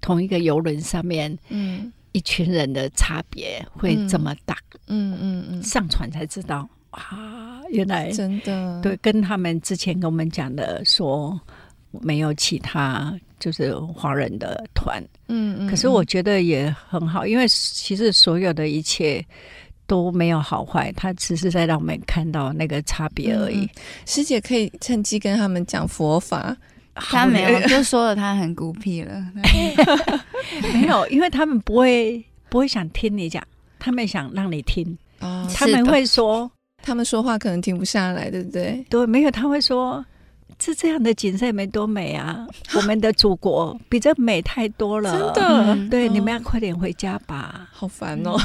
[0.00, 1.92] 同一个游轮上面，嗯。
[2.16, 8.80] 一群人的差别会这么大，嗯嗯嗯，上船才知道，哇，原来真的。
[8.80, 11.38] 对，跟他们之前跟我们讲的说
[11.90, 14.98] 没有其他就是华人的团，
[15.28, 19.22] 嗯嗯，可是我觉得也很好，因为其实所有的一切
[19.86, 23.68] 都没有好坏，他只是在让我们看到那个差别而已。
[24.06, 26.56] 师姐可以趁机跟他们讲佛法。
[26.96, 29.24] 他没有，就说了他很孤僻了。
[30.72, 33.42] 没有，因为他们不会不会想听你讲，
[33.78, 34.96] 他们想让你听。
[35.20, 36.50] 哦，他们会说，
[36.82, 38.84] 他们说话可能停不下来，对不对？
[38.88, 40.04] 对，没有，他会说。
[40.58, 42.46] 这这样的景色没多美啊！
[42.74, 45.88] 我们的祖国比这美太多了，真的。
[45.90, 48.38] 对，你们要快点回家吧，好烦哦。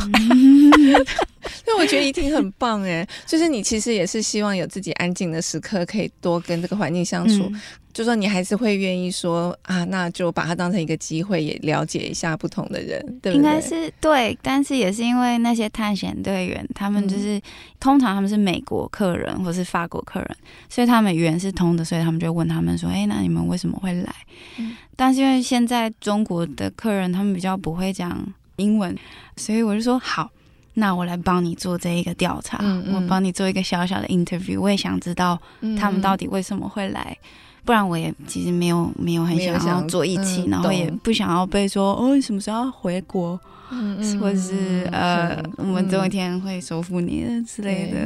[1.66, 7.52] 但我觉得一定很棒哎，就是你其实也是希望有自己安静的时刻，可以多跟这个环境相处。
[7.94, 13.34] 就说你还是会愿意说啊，那就把它当成一个机会，也了解一下不同的人，对不对？
[13.36, 17.42] 应该是对，但是也是因为那些探险队员，他们就是、嗯、
[17.82, 20.38] 通常他们是美国客人或是法国客人，
[20.70, 24.16] 所以他们语言是通的，所以他们就问他们说：“哎，那你们为什么会来？”
[24.56, 28.26] 嗯、但是因为现在中国的客人他们比较不会讲
[28.56, 28.98] 英文，
[29.36, 30.32] 所以我就说：“好，
[30.74, 35.40] 那我来帮你做这一个调查，嗯嗯我帮你做一个小小的 interview，我也想知道
[35.80, 37.18] 他们到底为什么会来。”
[37.64, 48.00] 不然我也其实没有没有很想要做一期，嗯、然后也不想要被说哦，你什么时候要回国，嗯嗯、或者是呃，嗯、我们总有一天会收复你之类的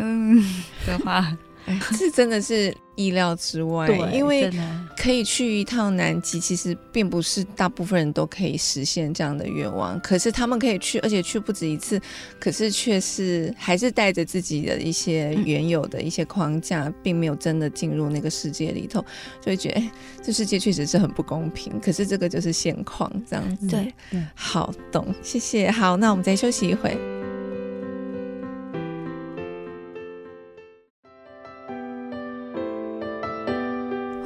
[0.86, 1.26] 的话。
[1.68, 4.52] 哎， 这真的是意料之外，对，因为
[5.06, 10.00] 可以去一趟南极，其实并不是大部分人都可以实现这样的愿望。
[10.00, 12.02] 可是他们可以去，而且去不止一次，
[12.40, 19.00] 可是却是还是带着自己的一些原有的一些框架，并没有真的进入那个世界里头，
[19.40, 19.92] 就会觉得，哎，
[20.24, 21.80] 这世界确实是很不公平。
[21.80, 23.68] 可是这个就是现况，这样子。
[23.68, 23.94] 对，
[24.34, 25.70] 好，懂，谢谢。
[25.70, 27.15] 好，那我们再休息一会。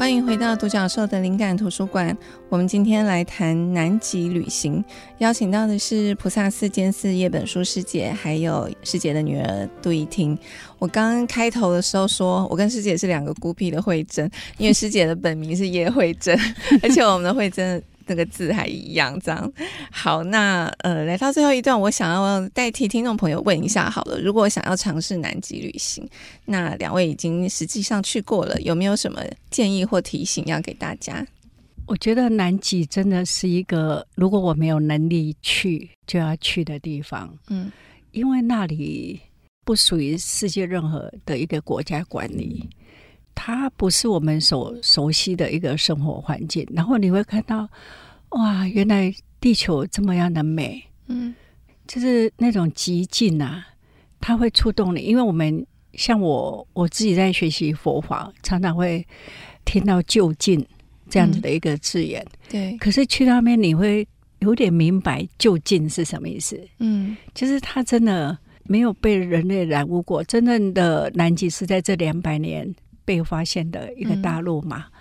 [0.09, 2.17] 欢迎回到独角兽的灵感图书馆。
[2.49, 4.83] 我们今天来谈南极旅行，
[5.19, 10.35] 邀请到的是菩萨寺监寺叶本书师姐，还有师姐的女儿杜怡婷。
[10.79, 16.35] 我刚开头的时候说，我跟师姐是两个孤僻的慧珍，因为师姐的本名是叶慧珍，
[16.81, 17.79] 而且我们的慧珍。
[18.09, 19.53] 那个字还一样，这样
[19.91, 20.23] 好。
[20.23, 26.07] 那呃，来到最后一段，我想要代替听众朋友问一下，好了，如果想要尝试南极旅行，
[26.45, 31.25] 那两位已经实际上去过了，有没有什么建议或提醒要给大家？
[31.85, 37.31] 我觉得南极真的是一个，如果我没有能力去，就要去的地方。
[37.47, 37.71] 嗯，
[38.11, 39.19] 因为那里
[39.65, 42.67] 不属于世界任何的一个国家管理，
[43.33, 46.67] 它不是我们所熟悉的一个生活环境。
[46.73, 47.69] 然后你会看到。
[48.33, 49.11] 哇，原来
[49.41, 51.33] 地球这么样的美，嗯，
[51.87, 53.65] 就是那种极境啊，
[54.21, 54.99] 它会触动你。
[54.99, 59.03] 因为我们像我，我自己在学习佛法，常常会
[59.65, 60.63] 听到“就近”
[61.09, 62.21] 这样子的一个字眼。
[62.21, 64.07] 嗯、对，可是去那边你会
[64.41, 66.55] 有点明白“就近”是什么意思。
[66.77, 70.23] 嗯，就是它真的没有被人类染污过。
[70.25, 72.71] 真正的南极是在这两百年
[73.09, 74.85] 被发现的一个大陆嘛。
[74.87, 74.91] 嗯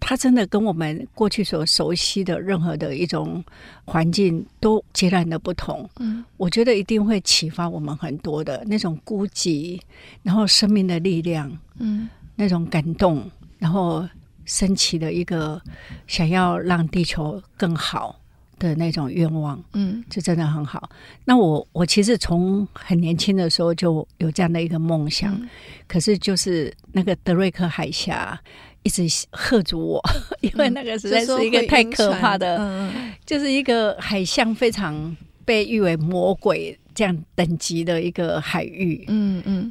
[0.00, 3.44] 它真的跟我们过去所熟悉的任何的一种
[3.84, 5.90] 环境都截然的不同。
[5.98, 9.80] 嗯，我觉得一定会启发我们很多的那种孤寂，
[10.22, 14.08] 然后生命的力量，嗯，那种感动，然后
[14.44, 15.60] 升起的一个
[16.06, 18.17] 想要让地球更好
[18.58, 19.62] 的那种愿望。
[19.72, 20.90] 嗯，就真的很好。
[21.24, 25.48] 那我我其实从很年轻的时候就有这样的一个梦想，嗯，
[25.86, 28.38] 可是就是那个德瑞克海峡。
[28.84, 29.28] 一直吓
[29.64, 30.02] 住我，
[30.40, 39.70] 因为那个实在是一个太可怕的，嗯、就是一个海象非常被誉为魔鬼这样等级的一个海域，嗯嗯，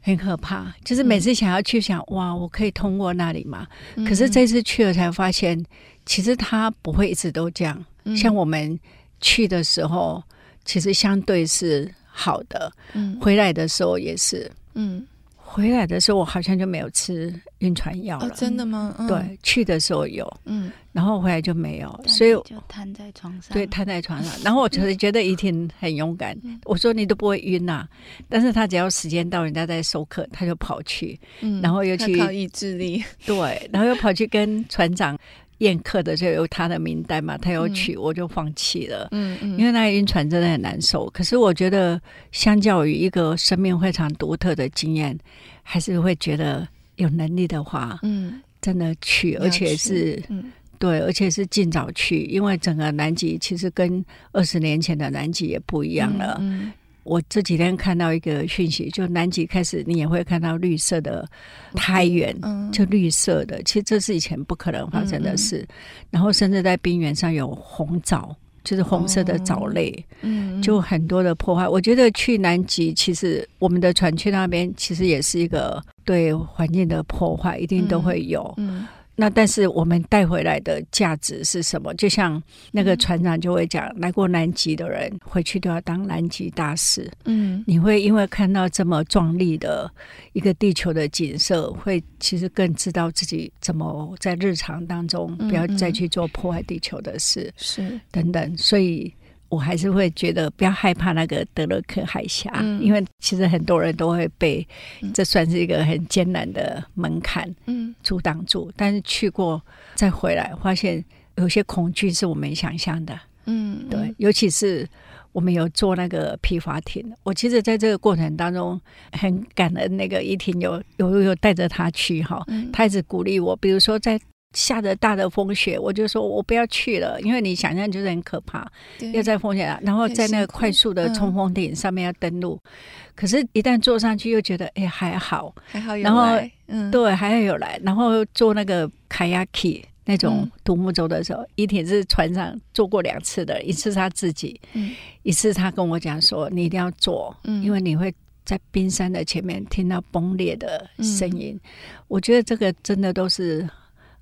[0.00, 0.74] 很可怕。
[0.82, 3.66] 就是每次想要去想，嗯、哇，我可以通过那里吗？
[3.94, 5.62] 嗯、可是这次去了才发现，
[6.06, 7.84] 其实它不会一直都这样。
[8.04, 8.78] 嗯、像我们
[9.20, 10.22] 去的时候，
[10.64, 15.06] 其实相对是好的，嗯，回来的时候也是，嗯。
[15.48, 18.26] 回来的时候，我好像就没有吃晕船药了。
[18.26, 18.94] 哦，真的吗？
[18.98, 23.54] 嗯、对，去的时候有，嗯，然后回来就没有，所以就瘫在床上。
[23.54, 24.34] 对，瘫在床上。
[24.42, 26.36] 然后我觉得觉得怡婷很勇敢。
[26.42, 27.88] 嗯、我说你都不会晕呐、啊，
[28.28, 33.02] 但是他只要时间到，人家在授课，他就跑去，嗯、然后又去靠意志力。
[33.24, 35.16] 对，然后又跑去跟船长。
[35.58, 39.08] 宴客的就有他的名单嘛，他有去，嗯、我就放弃了。
[39.12, 41.08] 嗯嗯，因为那个晕船真的很难受。
[41.10, 42.00] 可是我觉得，
[42.32, 45.18] 相较于一个生命非常独特的经验，
[45.62, 56.36] 还是会觉得有能力的话，嗯，真的去，而且是，嗯、对，而且是尽早去，因为整个南极其实跟二十年前的南极也不一样了。
[56.40, 56.64] 嗯。
[56.64, 56.72] 嗯
[57.06, 61.26] 我这几天看到一个讯息，就南极开始，你也会看到绿色的
[61.74, 63.62] 苔原，嗯、就绿色的。
[63.62, 65.58] 其实这是以前不可能发生的事。
[65.58, 65.68] 嗯、
[66.10, 68.34] 然后甚至在冰原上有红藻，
[68.64, 71.68] 就是红色的藻类，嗯，就很多的破坏。
[71.68, 78.52] 我觉得去南极，其实我们的船去那边，其实也是一个对环境的破坏，一定都会有。
[78.56, 78.80] 嗯。
[78.80, 78.86] 嗯
[79.16, 81.94] 那但是我们带回来的价值是什么？
[81.94, 82.40] 就像
[82.70, 87.10] 那个船长就会讲，嗯、来过南极的人回去都要当南极大使。
[87.24, 89.90] 嗯，你会因为看到这么壮丽的
[90.34, 97.52] 一个地球的景色，会其实更知道自己怎么在日常当中不要再去做破坏地球的事。
[97.56, 99.12] 是、等等，所以。
[99.48, 104.66] 我还是会觉得不要害怕那个德勒克海峡，嗯、因为其实很多人都会被
[105.14, 108.70] 这算是一个很艰难的门槛，嗯，阻挡住。
[108.76, 109.62] 但是去过
[109.94, 111.04] 再回来，发现
[111.36, 114.88] 有些恐惧是我没想象的，嗯，对，尤其是
[115.32, 118.80] 我们有坐那个皮划艇，我其实在这个过程当中
[119.12, 124.20] 很感恩那个依婷有有有带着他去哈，他一直鼓励我，比如说在。
[124.52, 128.66] 下着大的风雪，我就说我不要去了，因为你想象就是很可怕，
[128.98, 132.70] 对要在风雪，然后在那个快速的冲锋艇上面要登陆，嗯、
[133.14, 144.92] 可是，一旦坐上去又觉得哎还好，还好有来，然后嗯，对，还要有来，然后坐那个 kayak 那种独木舟的时候，怡婷、嗯、是船上坐过两次的，一次他自己，嗯、
[145.22, 148.14] 一次他跟我讲说你一定要坐，嗯、因为你会
[148.46, 151.70] 在冰山的前面听到崩裂的声音，嗯、
[152.08, 153.68] 我觉得这个真的都是。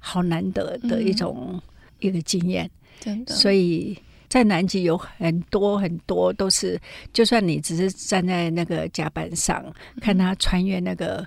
[0.06, 1.58] 好难得的一种
[1.98, 3.34] 一个经验，真的。
[3.34, 3.98] 所以
[4.28, 6.78] 在南极有很多很多都是，
[7.10, 9.64] 就算你只是站在那个甲板上
[10.02, 11.26] 看它穿越那个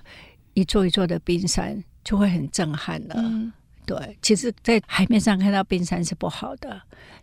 [0.54, 3.52] 一座一座的冰山，就会很震撼了。
[3.84, 6.80] 对，其实，在海面上看到冰山是不好的，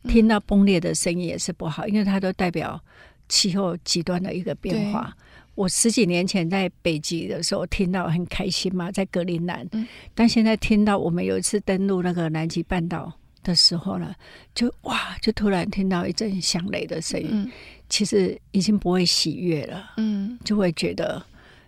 [0.09, 2.77] 听到崩裂的声音也是不好，因为它都代表
[3.29, 5.15] 气候极端的一个变化。
[5.55, 9.67] 我十几年前在北极的时候听到很开心嘛，在格陵兰。
[9.71, 14.13] 嗯、但现在听到我们有一次登陆那个南极半岛的时候呢，
[14.53, 17.29] 就哇，就突然听到一阵响雷的声音。
[17.31, 17.51] 嗯、
[17.87, 21.23] 其实已经不会喜悦了，嗯，就会觉得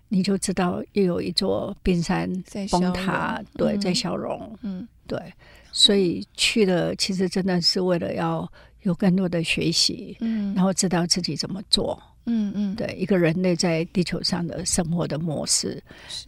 [0.10, 2.30] 你就知道又有一座冰山
[2.70, 5.18] 崩塌，对，在消融，嗯，对，
[5.72, 12.02] 所以去了其实真的是为了要有更多的学习，嗯，然后知道自己怎么做。
[12.30, 15.82] 嗯嗯，对，一个人类在地球上的生活的模式，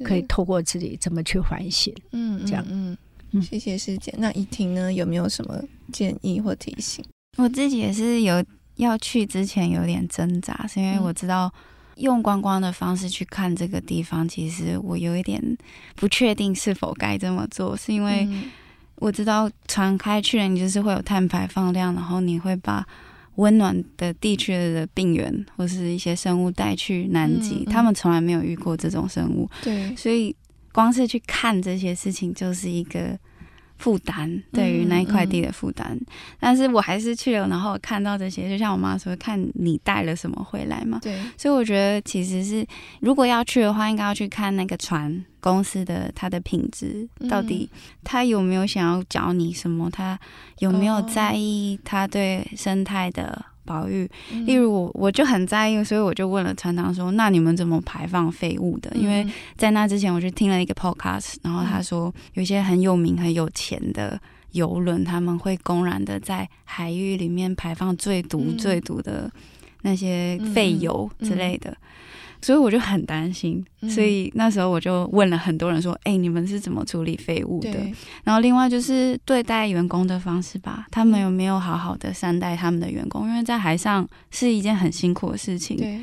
[0.04, 2.97] 可以透过自己怎么去反省，嗯，这样，嗯
[3.32, 4.14] 嗯，谢谢师姐。
[4.18, 7.04] 那怡婷呢，有没有什么建议或提醒？
[7.38, 8.43] 我自己也是有
[8.78, 11.54] 要去之前有点挣扎，是因为我知道
[11.97, 15.41] 用观光的方式去看这个地方，其实我有一点
[15.95, 18.26] 不确定是否该这么做，是因为
[18.95, 22.88] 我知道船开去了，你就是会有碳排放量，然后你会把。
[23.36, 30.36] 温暖的地区的病原或是一些生物带去南极，他们从来没有遇过这种生物，对，所以
[30.72, 33.18] 光是去看这些事情就是一个
[33.80, 35.88] 负担，对于那一块地的负担。
[35.92, 36.06] 嗯嗯、
[36.40, 41.00] 但是我还是去了，然后看到这些，就像我妈说，看你带了什么回来嘛。
[41.02, 42.64] 对，所以我觉得其实是
[43.00, 47.70] 如果要去的话，应该要去看那个船公司的它的品质，到底
[48.04, 50.20] 他有没有想要教你什么，他
[50.60, 54.10] 有没有在意他对生态的保育。
[54.48, 59.24] 例如我我就很在意，所以我就问了船长说：“那你们怎么排放废物的？”因为
[59.56, 64.20] 在那之前，我就听了一个 podcast，然后他说有些很有名、很有钱的
[64.54, 69.32] 游轮，他们会公然的在海域里面排放最毒、最毒的
[69.84, 71.78] 那些废油之类的。
[72.42, 77.74] 所以我就很担心，所以那时候我就问了很多人说：“哎、你们是怎么处理废物的？”
[78.24, 83.28] 然后另外就是对待员工的方式吧，他们有没有好好的善待他们的员工？
[83.28, 85.78] 因为在海上是一件很辛苦的事情。
[85.78, 86.00] 对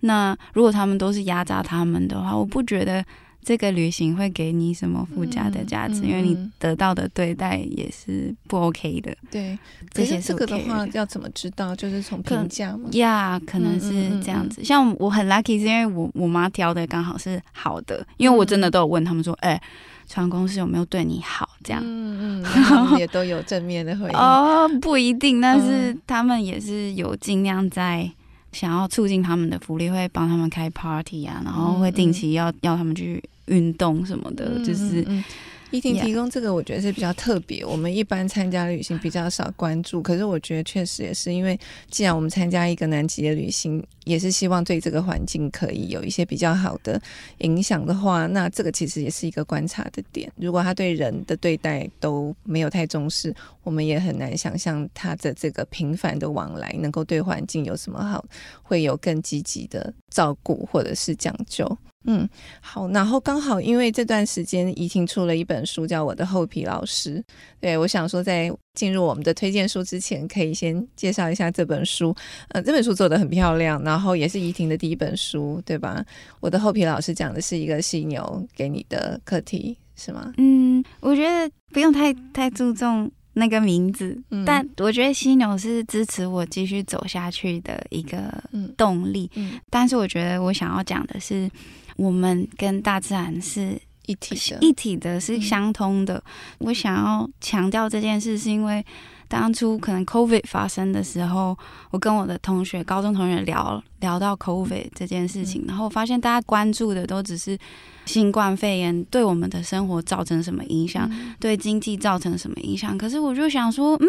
[0.00, 3.04] 那如果他们都是压榨他们的话，我不觉得
[3.42, 6.00] 这个旅行会给你什么附加的价值？
[6.00, 9.16] 嗯嗯、因为你得到的对待也是不 OK 的。
[9.30, 9.58] 对，
[9.92, 11.74] 这些这个的话要怎么知道？
[11.74, 12.88] 就是从评价吗？
[12.92, 14.62] 呀，可能是这样子。
[14.62, 19.60] 像我很 lucky，是因为我我妈挑的刚好是好的，因为我真的都有问他们说，哎、嗯，
[20.06, 21.48] 船公司有没有对你好？
[21.64, 24.12] 这样，嗯嗯，也都有正面的回应。
[24.18, 28.10] 哦，不一定，但是他们也是有尽量在。
[28.52, 35.04] 想要促进他们的福利，会帮他们开 party 啊，然后会定期要、嗯、要他们去运动什么的，嗯、就是。
[35.06, 35.24] 嗯
[35.70, 37.64] 依婷提供这个，我觉得是比较特别。
[37.64, 41.58] 我们一般参加旅行比较少关注，可是我觉得确实也是因为，
[41.90, 47.00] 既然我们参加一个南极的旅行，也是希望对这个环境可以有一些比较好的
[47.38, 50.32] 影响的话，那这个其实也是一个观察的点。
[50.36, 58.24] 如果他对人的对待都没有太重视，我们也很难想象他的这个频繁的往来能够对环境有什么好，
[58.62, 61.78] 会有更积极的照顾或者是讲究。
[62.04, 62.26] 嗯，
[62.60, 67.18] 好，然后刚好因为这段时间怡婷出了一本书，叫《我的厚皮老师》。
[67.60, 72.14] 对，我想说，在进入我们的推荐书之前，可以先介绍一下这本书。
[72.50, 76.02] 呃，这本书做的很漂亮，然后也是怡婷的第一本书，对吧？
[76.40, 80.32] 我的厚皮老师讲的是一个犀牛给你的课题，是吗？
[80.38, 88.32] 嗯，我觉得不用太太注重那个名字，嗯、但我觉得犀牛是支持我继续走下去的一个
[88.76, 89.28] 动力。
[89.34, 91.50] 嗯嗯、但是我觉得我想要讲的是。
[91.98, 93.76] 我们跟大自然是
[94.06, 96.22] 一体的，一体的，是相通的。
[96.58, 98.84] 我想要强调这件事，是因为
[99.26, 101.58] 当初可能 COVID 发生的时候，
[101.90, 107.58] 我跟我的同学、高中同学聊聊到 COVID 这件事情，然后我发现大家关注的都只是
[108.06, 112.96] 新冠肺炎对我们的生活造成什么影响，对经济造成什么影响。
[112.96, 114.06] 可是我就想说，嗯，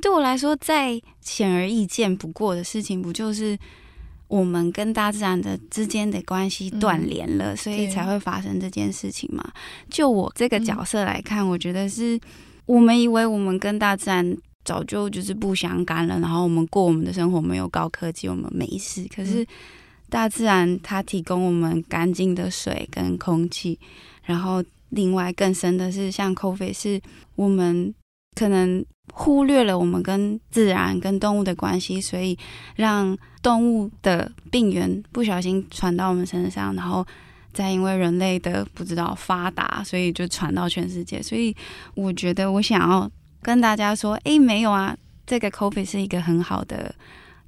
[0.00, 3.58] 对我来说，再显而易见不过的事情，不就是？
[4.32, 9.44] 我们跟大自然的之间的关系断联了，嗯、所以才会发生这件事情嘛。
[9.90, 12.18] 就我这个角色来看，嗯、我觉得是
[12.64, 19.06] 我们以为我们跟大自然早就就是不相干了，然后我们过我们的生活，没有高科技，我们没事。
[19.14, 19.46] 可是
[20.08, 23.78] 大自然它提供我们干净的水跟空气，
[24.24, 26.98] 然后另外更深的是，像 COVID 是
[27.34, 27.94] 我们
[28.34, 28.84] 可能。
[29.14, 32.38] 忽略了我们跟自然、跟动物的关系，所以
[32.76, 37.04] 让动物的病源不小心传到我们身上，然后
[37.52, 41.20] 再因为人类的不知道发达，所以就传到全世界。
[41.20, 41.54] 所以
[41.94, 43.10] 我觉得我想要
[43.42, 46.94] 跟大家说，诶，没有啊，这个 COVID 是一个很好的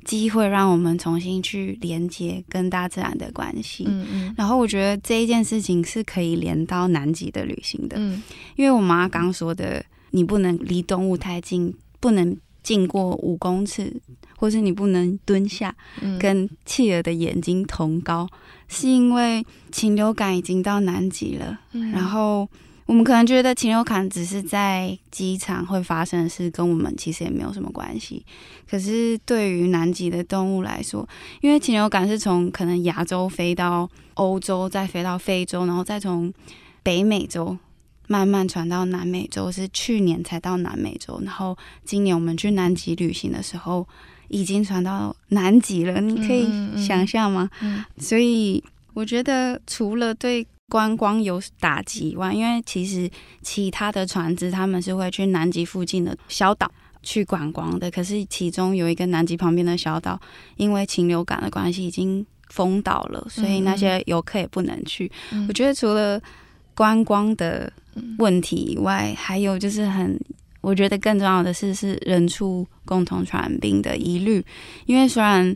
[0.05, 3.85] 机会，让我们重新去连接跟大自然的关系。
[3.87, 4.35] 嗯嗯。
[4.37, 8.23] 然后我觉得这一件事情是可以连到南极的旅行的，嗯，
[8.57, 9.83] 因为我妈刚说的。
[10.15, 13.93] 你不能离动物太近，不能近过五公尺，
[14.39, 15.75] 或是你不能蹲下，
[16.21, 18.39] 跟企鹅的眼睛同高，嗯、
[18.69, 21.59] 是因为禽流感已经到南极了。
[21.73, 22.49] 嗯、然后
[22.87, 28.25] 我们可能觉得禽流感只是在机场会发生的事，跟我们其实也没有什么关系。
[28.71, 31.07] 可是对于南极的动物来说，
[31.41, 36.33] 因为禽流感是从可能亚洲飞到欧洲，再飞到非洲，然后再从
[36.85, 37.59] 北美洲。
[38.07, 43.87] 慢慢传到南美洲，是去年才到南美洲，然后今年我们去南极旅行的时候，
[44.29, 46.01] 已经传到南极了。
[46.01, 46.47] 你可以
[46.77, 47.49] 想象吗？
[47.61, 53.11] 嗯所以我觉得，除了对观光有打击以外，因为其实
[53.43, 56.71] 其他的船只他们是会去南极附近的小岛
[57.03, 60.21] 去观光的，可是其中有一个南极旁边的小岛，
[60.57, 65.11] 因为禽流感的关系已经封岛了，所以那些游客也不能去。
[65.33, 66.21] 嗯、我觉得除了
[66.75, 67.73] 观光的
[68.19, 70.19] 问题以外，还有就是很，
[70.61, 74.45] 我觉得更重要的是是人畜共同传染病的疑虑，
[74.87, 75.55] 因为虽然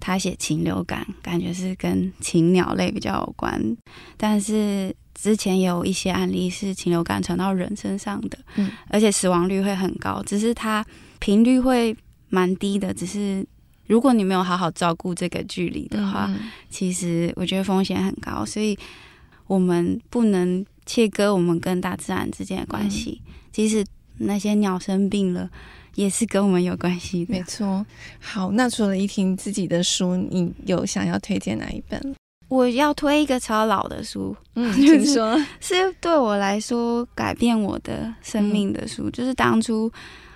[0.00, 3.76] 他写禽流感，感觉是跟禽鸟类比较有关，
[4.16, 10.84] 但是之前有一些案例是禽流感传到人身上的，嗯，而且死亡率会很高，只是它
[11.20, 11.96] 频率会
[12.28, 13.46] 蛮低的，只是
[13.86, 18.76] 如果你没有好好照顾这个距离的话，嗯、其实我觉得风险很高，所以
[19.46, 20.64] 我们不能。
[20.86, 23.84] 切割我们跟大自然之间的关系，嗯、即使
[24.18, 25.48] 那些鸟生病了，
[25.94, 27.32] 也是跟我们有关系的。
[27.32, 27.84] 没错。
[28.20, 32.14] 好，那除了怡婷自己的书，你有想要推荐哪一本？
[32.48, 39.90] 我要推一个超老的书，嗯， 听说是对我来说改变我的生命的书，嗯、就是当初。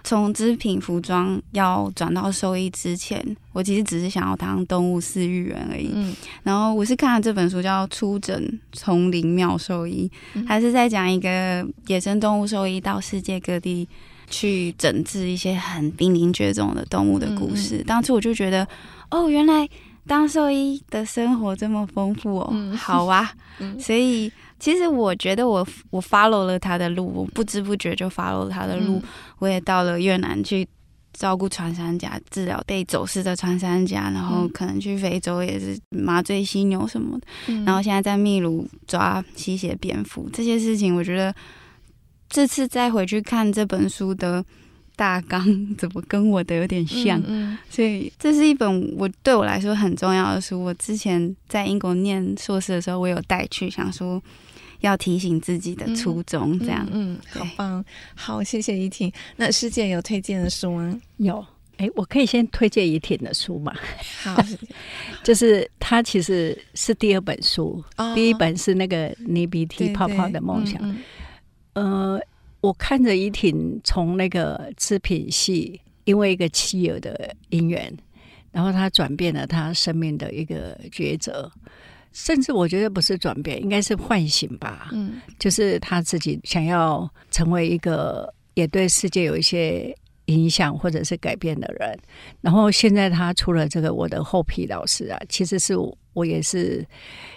[0.08, 5.90] 从织品服装要转到兽医之前，我其实只是想要当动物饲育员而已。
[5.92, 10.10] 嗯，然后我是看了这本书叫《出诊丛林妙兽医》，
[10.46, 13.86] 还是在讲一个野生动物兽医到世界各地
[14.30, 17.76] 去诊治一些很濒临绝种的动物的故事。
[17.76, 18.66] 嗯嗯，当初我就觉得，
[19.10, 19.68] 哦，原来
[20.06, 23.30] 当兽医的生活这么丰富哦，嗯、好啊，
[23.60, 28.94] 嗯、所以其实我觉得我我 follow 了他的路，我不知不觉就 follow 了他的路。
[28.94, 29.02] 嗯、
[29.38, 30.66] 我也到了越南去
[31.12, 37.26] 照顾穿山甲，治疗被走失的穿山甲，然后可能去非洲也是麻醉犀牛什么的。
[37.46, 41.34] 嗯、然后现在在秘鲁抓吸血蝙蝠，这些事情，我觉得
[42.28, 44.44] 这次再回去看这本书的
[44.94, 47.18] 大纲，怎么跟我的有点像？
[47.20, 50.62] 嗯嗯、所以这是一本我对我来说很重要的书。
[50.62, 54.22] 我之前在英国念硕士的时候，我有带去，想说。
[54.80, 59.12] 要提醒自己的初衷，这样，嗯，嗯，好棒，好，谢谢怡婷。
[59.36, 61.00] 那师姐有推荐的书吗？
[61.16, 61.40] 有，
[61.78, 63.74] 哎、欸，我可以先推荐怡婷的书吗？
[64.22, 64.36] 好，
[65.24, 70.80] 就是它其实是第二本书，哦、第一本是那个尼比提泡泡的梦想。
[70.82, 70.98] 嗯
[71.74, 72.22] 嗯、呃，
[72.60, 77.92] 我看着怡婷从那个织品系，因为一个妻儿的姻缘，
[78.52, 81.50] 然后她转变了她生命的一个抉择。
[82.12, 84.88] 甚至我觉得不是转变，应该是唤醒吧。
[84.92, 89.94] 嗯，就是他自己想要成为一个也对世界有一些
[90.26, 91.98] 影响或者是改变的人。
[92.40, 95.74] 然后现在他出了这个《我的厚皮老师》啊，其实是
[96.12, 96.84] 我也是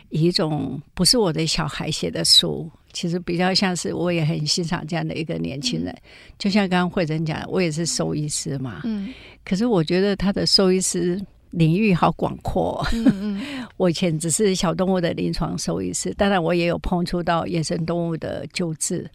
[0.09, 5.93] 以一种不是我的小孩写的书，其实比较像是我也很欣赏这样的一个年轻人。
[5.93, 6.01] 嗯，
[6.39, 8.81] 就像刚刚慧珍讲，我也是兽医师嘛。
[8.83, 9.13] 嗯，
[9.45, 11.21] 可是我觉得他的兽医师。
[11.51, 13.05] 领域好广阔，嗯
[13.39, 19.09] 嗯， 我以前只是小动物的临床兽医师，当然我也有碰触到野生动物的救治。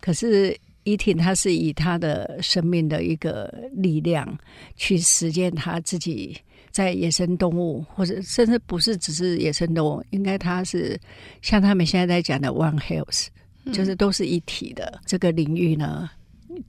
[0.00, 4.26] 可是怡婷她是以她的生命的一个力量
[4.74, 6.36] 去实践她自己
[6.70, 10.98] 在野生动物，或者甚至不是只是野生动物，应该她是
[11.42, 13.26] 像他们现在在讲的 One Health，
[13.72, 16.10] 就是都是一体的这个领域呢，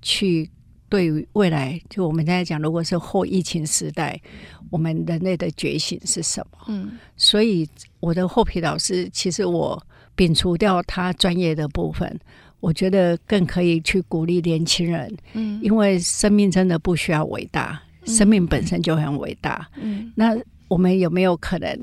[0.02, 0.50] 去。
[0.94, 4.22] 对于未来，就我们现在讲，如果是后疫情时代，
[4.70, 6.66] 我们人类的觉醒是什么？
[6.68, 7.68] 嗯，所以
[8.00, 9.84] 我的厚皮老师，其实我
[10.16, 12.20] 摒除掉他专业的部分，
[12.60, 15.12] 我觉得更可以去鼓励年轻人。
[15.34, 19.68] 嗯，因为生命真的不需要伟大，生命本身就很伟大。
[19.78, 20.38] 嗯，那
[20.68, 21.76] 我们有没有可能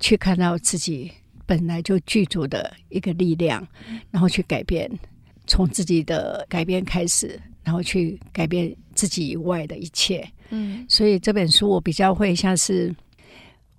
[0.00, 1.12] 去看到自己
[1.46, 3.64] 本来就具足的一个力量，
[4.10, 4.90] 然后去改变，
[5.46, 7.40] 从自己的改变开始。
[7.66, 12.94] 然后去改变自己以外的一切，嗯，所以这本书我比较会像是，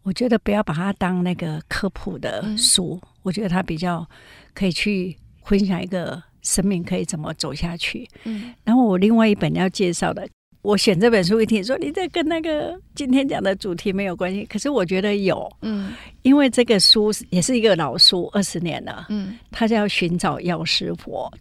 [0.03, 4.05] 我觉得不要把它当那个科普的书，嗯，我觉得它比较
[4.53, 5.15] 可以去
[5.45, 10.27] 分享一个生命可以怎么走下去，嗯，然后我另外一本要介绍的。
[10.67, 15.93] 我选这本书，一听说你这跟那个今天讲的主题没有关系，可是我觉得有，嗯，
[16.23, 21.31] 因为这个书也是一个老书，二十年了，嗯，他叫《寻找药师佛》，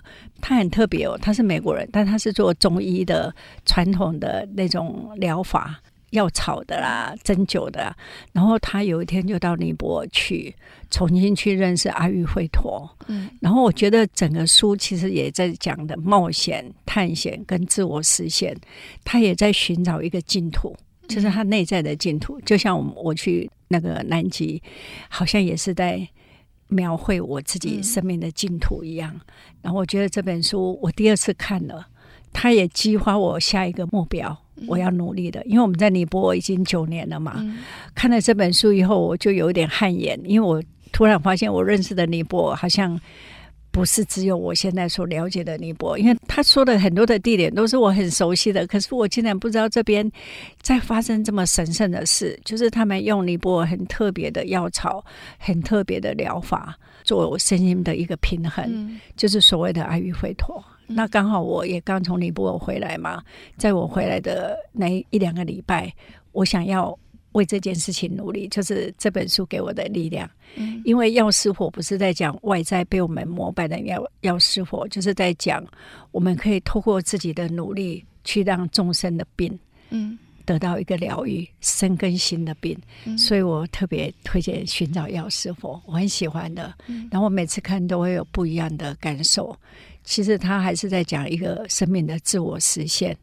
[0.40, 5.80] 他很特别哦，他是美国人，但他是做中医的传统的那种疗法。
[6.16, 7.96] 药草的啦，针灸的啦，
[8.32, 10.54] 然后他有一天就到尼泊尔去，
[10.90, 12.90] 重新去认识阿育吠陀。
[13.06, 18.56] 嗯，然后我觉得整个书其实也在讲的冒险、探险跟自我实现，
[19.04, 20.74] 他也在寻找一个净土，
[21.06, 22.40] 就是他内在的净土。
[22.40, 24.62] 就像我我去那个南极，
[25.08, 26.08] 好像也是在
[26.68, 29.20] 描绘我自己生命的净土一样。
[29.60, 31.86] 然后我觉得这本书我第二次看了，
[32.32, 34.36] 它也激发我下一个目标。
[34.66, 37.34] 我要努力的，因为我们在尼泊尔已经九年了嘛。
[37.38, 37.58] 嗯、
[37.94, 42.98] 看了这本书以后，我就有点汗颜，因为我突然发现我认识的尼泊尔好像
[43.70, 50.10] 不是只有我现在所了解的尼泊尔，因为他说的很多的地点都是我很熟悉的，可是我竟然不知道这边
[50.62, 55.04] 在发生这么神圣的事，就是他们用尼泊尔很特别的药草、
[55.38, 60.64] 很特别的疗法做我身心的一个平衡，嗯、就是所谓的阿育吠陀。
[60.86, 63.22] 那刚好我也刚从尼泊尔回来嘛，
[63.56, 65.92] 在我回来的那一两个礼拜，
[66.32, 66.96] 我想要
[67.32, 70.30] 为这件事情努力，就是这本书给我的力量。
[70.54, 75.62] 嗯，因为药师佛不是在讲外在被我们膜拜的药药师佛，就是在讲
[76.12, 79.58] 我们可以透过自己的努力去让众生的病，
[79.90, 82.78] 嗯，得到一个疗愈，生跟新的病。
[83.04, 86.72] 嗯，所以我特别推荐寻找药师佛，我很喜欢的。
[87.10, 89.54] 然后我每次看都会有不一样的感受。
[90.06, 93.14] 其实他还是在讲一个生命的自我实现，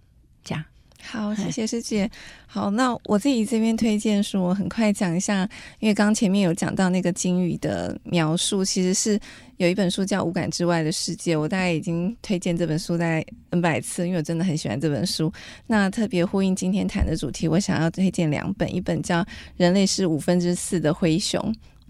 [0.44, 0.64] 这样。
[1.06, 2.10] 好，谢谢师姐。
[2.46, 9.20] 好，那我自己这边推荐书，我很快讲一下，因为刚刚前面有讲到那个金鱼的描述，其实是
[9.58, 15.32] 有一本书叫《无感之外的世界》，我大概已经推荐这本书大概 N 百次，因为我真的很喜欢这本书。
[15.68, 19.22] 那特别呼应今天谈的主题，我想要推荐两本，一本叫
[19.58, 21.42] 《人类是五分之四的灰熊》。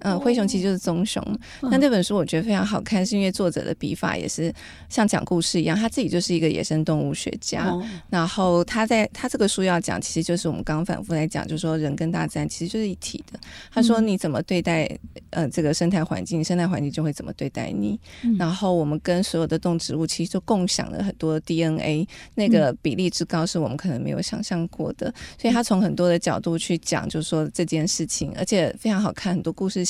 [0.04, 1.22] 嗯，灰熊其实就是棕熊。
[1.62, 4.54] 那这本书我觉得非常好看，是因为作者的笔法也是
[4.90, 7.70] 像讲故事一样，他自己就是一个野生动物学家。
[7.70, 13.40] 哦、然后他在他这个书要讲，其实就是我们刚刚反复在讲，就是说人跟大自然其实就是一体的。
[13.72, 14.90] 他说你怎么对待
[15.30, 17.98] 呃这个生态环境，生态环境就会怎么对待你。
[18.24, 25.14] 嗯、然后我们跟所有的动植物其实就共享了很多 DNA，那个比例之高是我们可能没有想象过的。
[25.40, 29.86] 所以他从很多的角度去讲，就是说这件事情，而且非常好看，很多故事。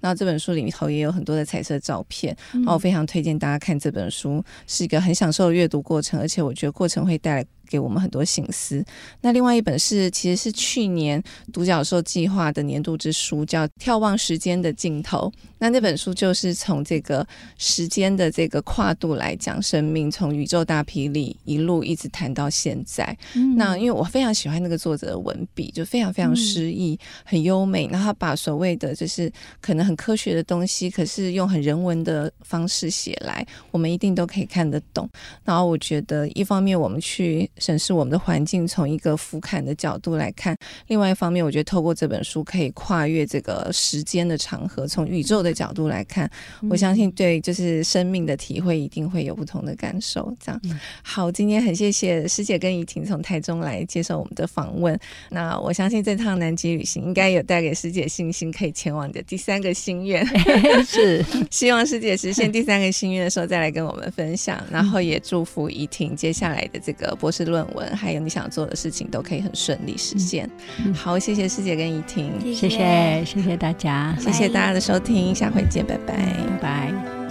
[0.00, 8.84] 然后这本书里头也有很多的彩色照片，然后我非常推荐大家看这本书，是一个很享受的阅读过程，而且我觉得过程会带来给我们很多心思。
[9.22, 11.22] 那另外一本是，其实是去年
[11.54, 15.32] 独角兽计划的年度之书，叫《眺望时间的尽头》。
[15.58, 23.16] 那那本书就是从这个时间的这个跨度来讲生命，从宇宙大霹雳一路一直谈到现在。
[23.34, 27.86] 嗯、那因为我非常喜欢那个作者的文笔，就非常非常诗意，嗯、很优美。
[27.86, 35.08] 然后他把所谓的就是可能很科学的东西，可是用很人文的方式写来，我们一定都可以看得懂。
[35.44, 40.54] 然后我觉得，一方面我们去审视我们的环境，从一个俯瞰的角度来看；
[40.88, 45.52] 另外一方面，我觉得透过这本书可以跨越这个时间的长河，从宇宙的。
[45.52, 46.28] 角度来看，
[46.70, 50.34] 我相信对就是生命的体会一定会有不同的感受。
[50.40, 50.60] 这样
[51.04, 54.98] 好，今天很谢谢师姐跟怡婷从台中来接受我们的访问。
[55.28, 60.26] 那我相信这趟南极旅行应该有带给师姐信心，可以前往的第三个心愿。
[60.84, 64.58] 是希望师姐实现第三个心愿的时候再来跟我们分享。
[64.70, 70.48] 然后也祝福怡婷接下来的这个博士论文，还有你想做的事情都可以很顺利实现。
[70.94, 75.34] 好，谢谢师姐跟怡婷，谢谢谢谢大家，谢谢大家的收听。
[75.34, 77.21] 下回见，拜拜，拜拜。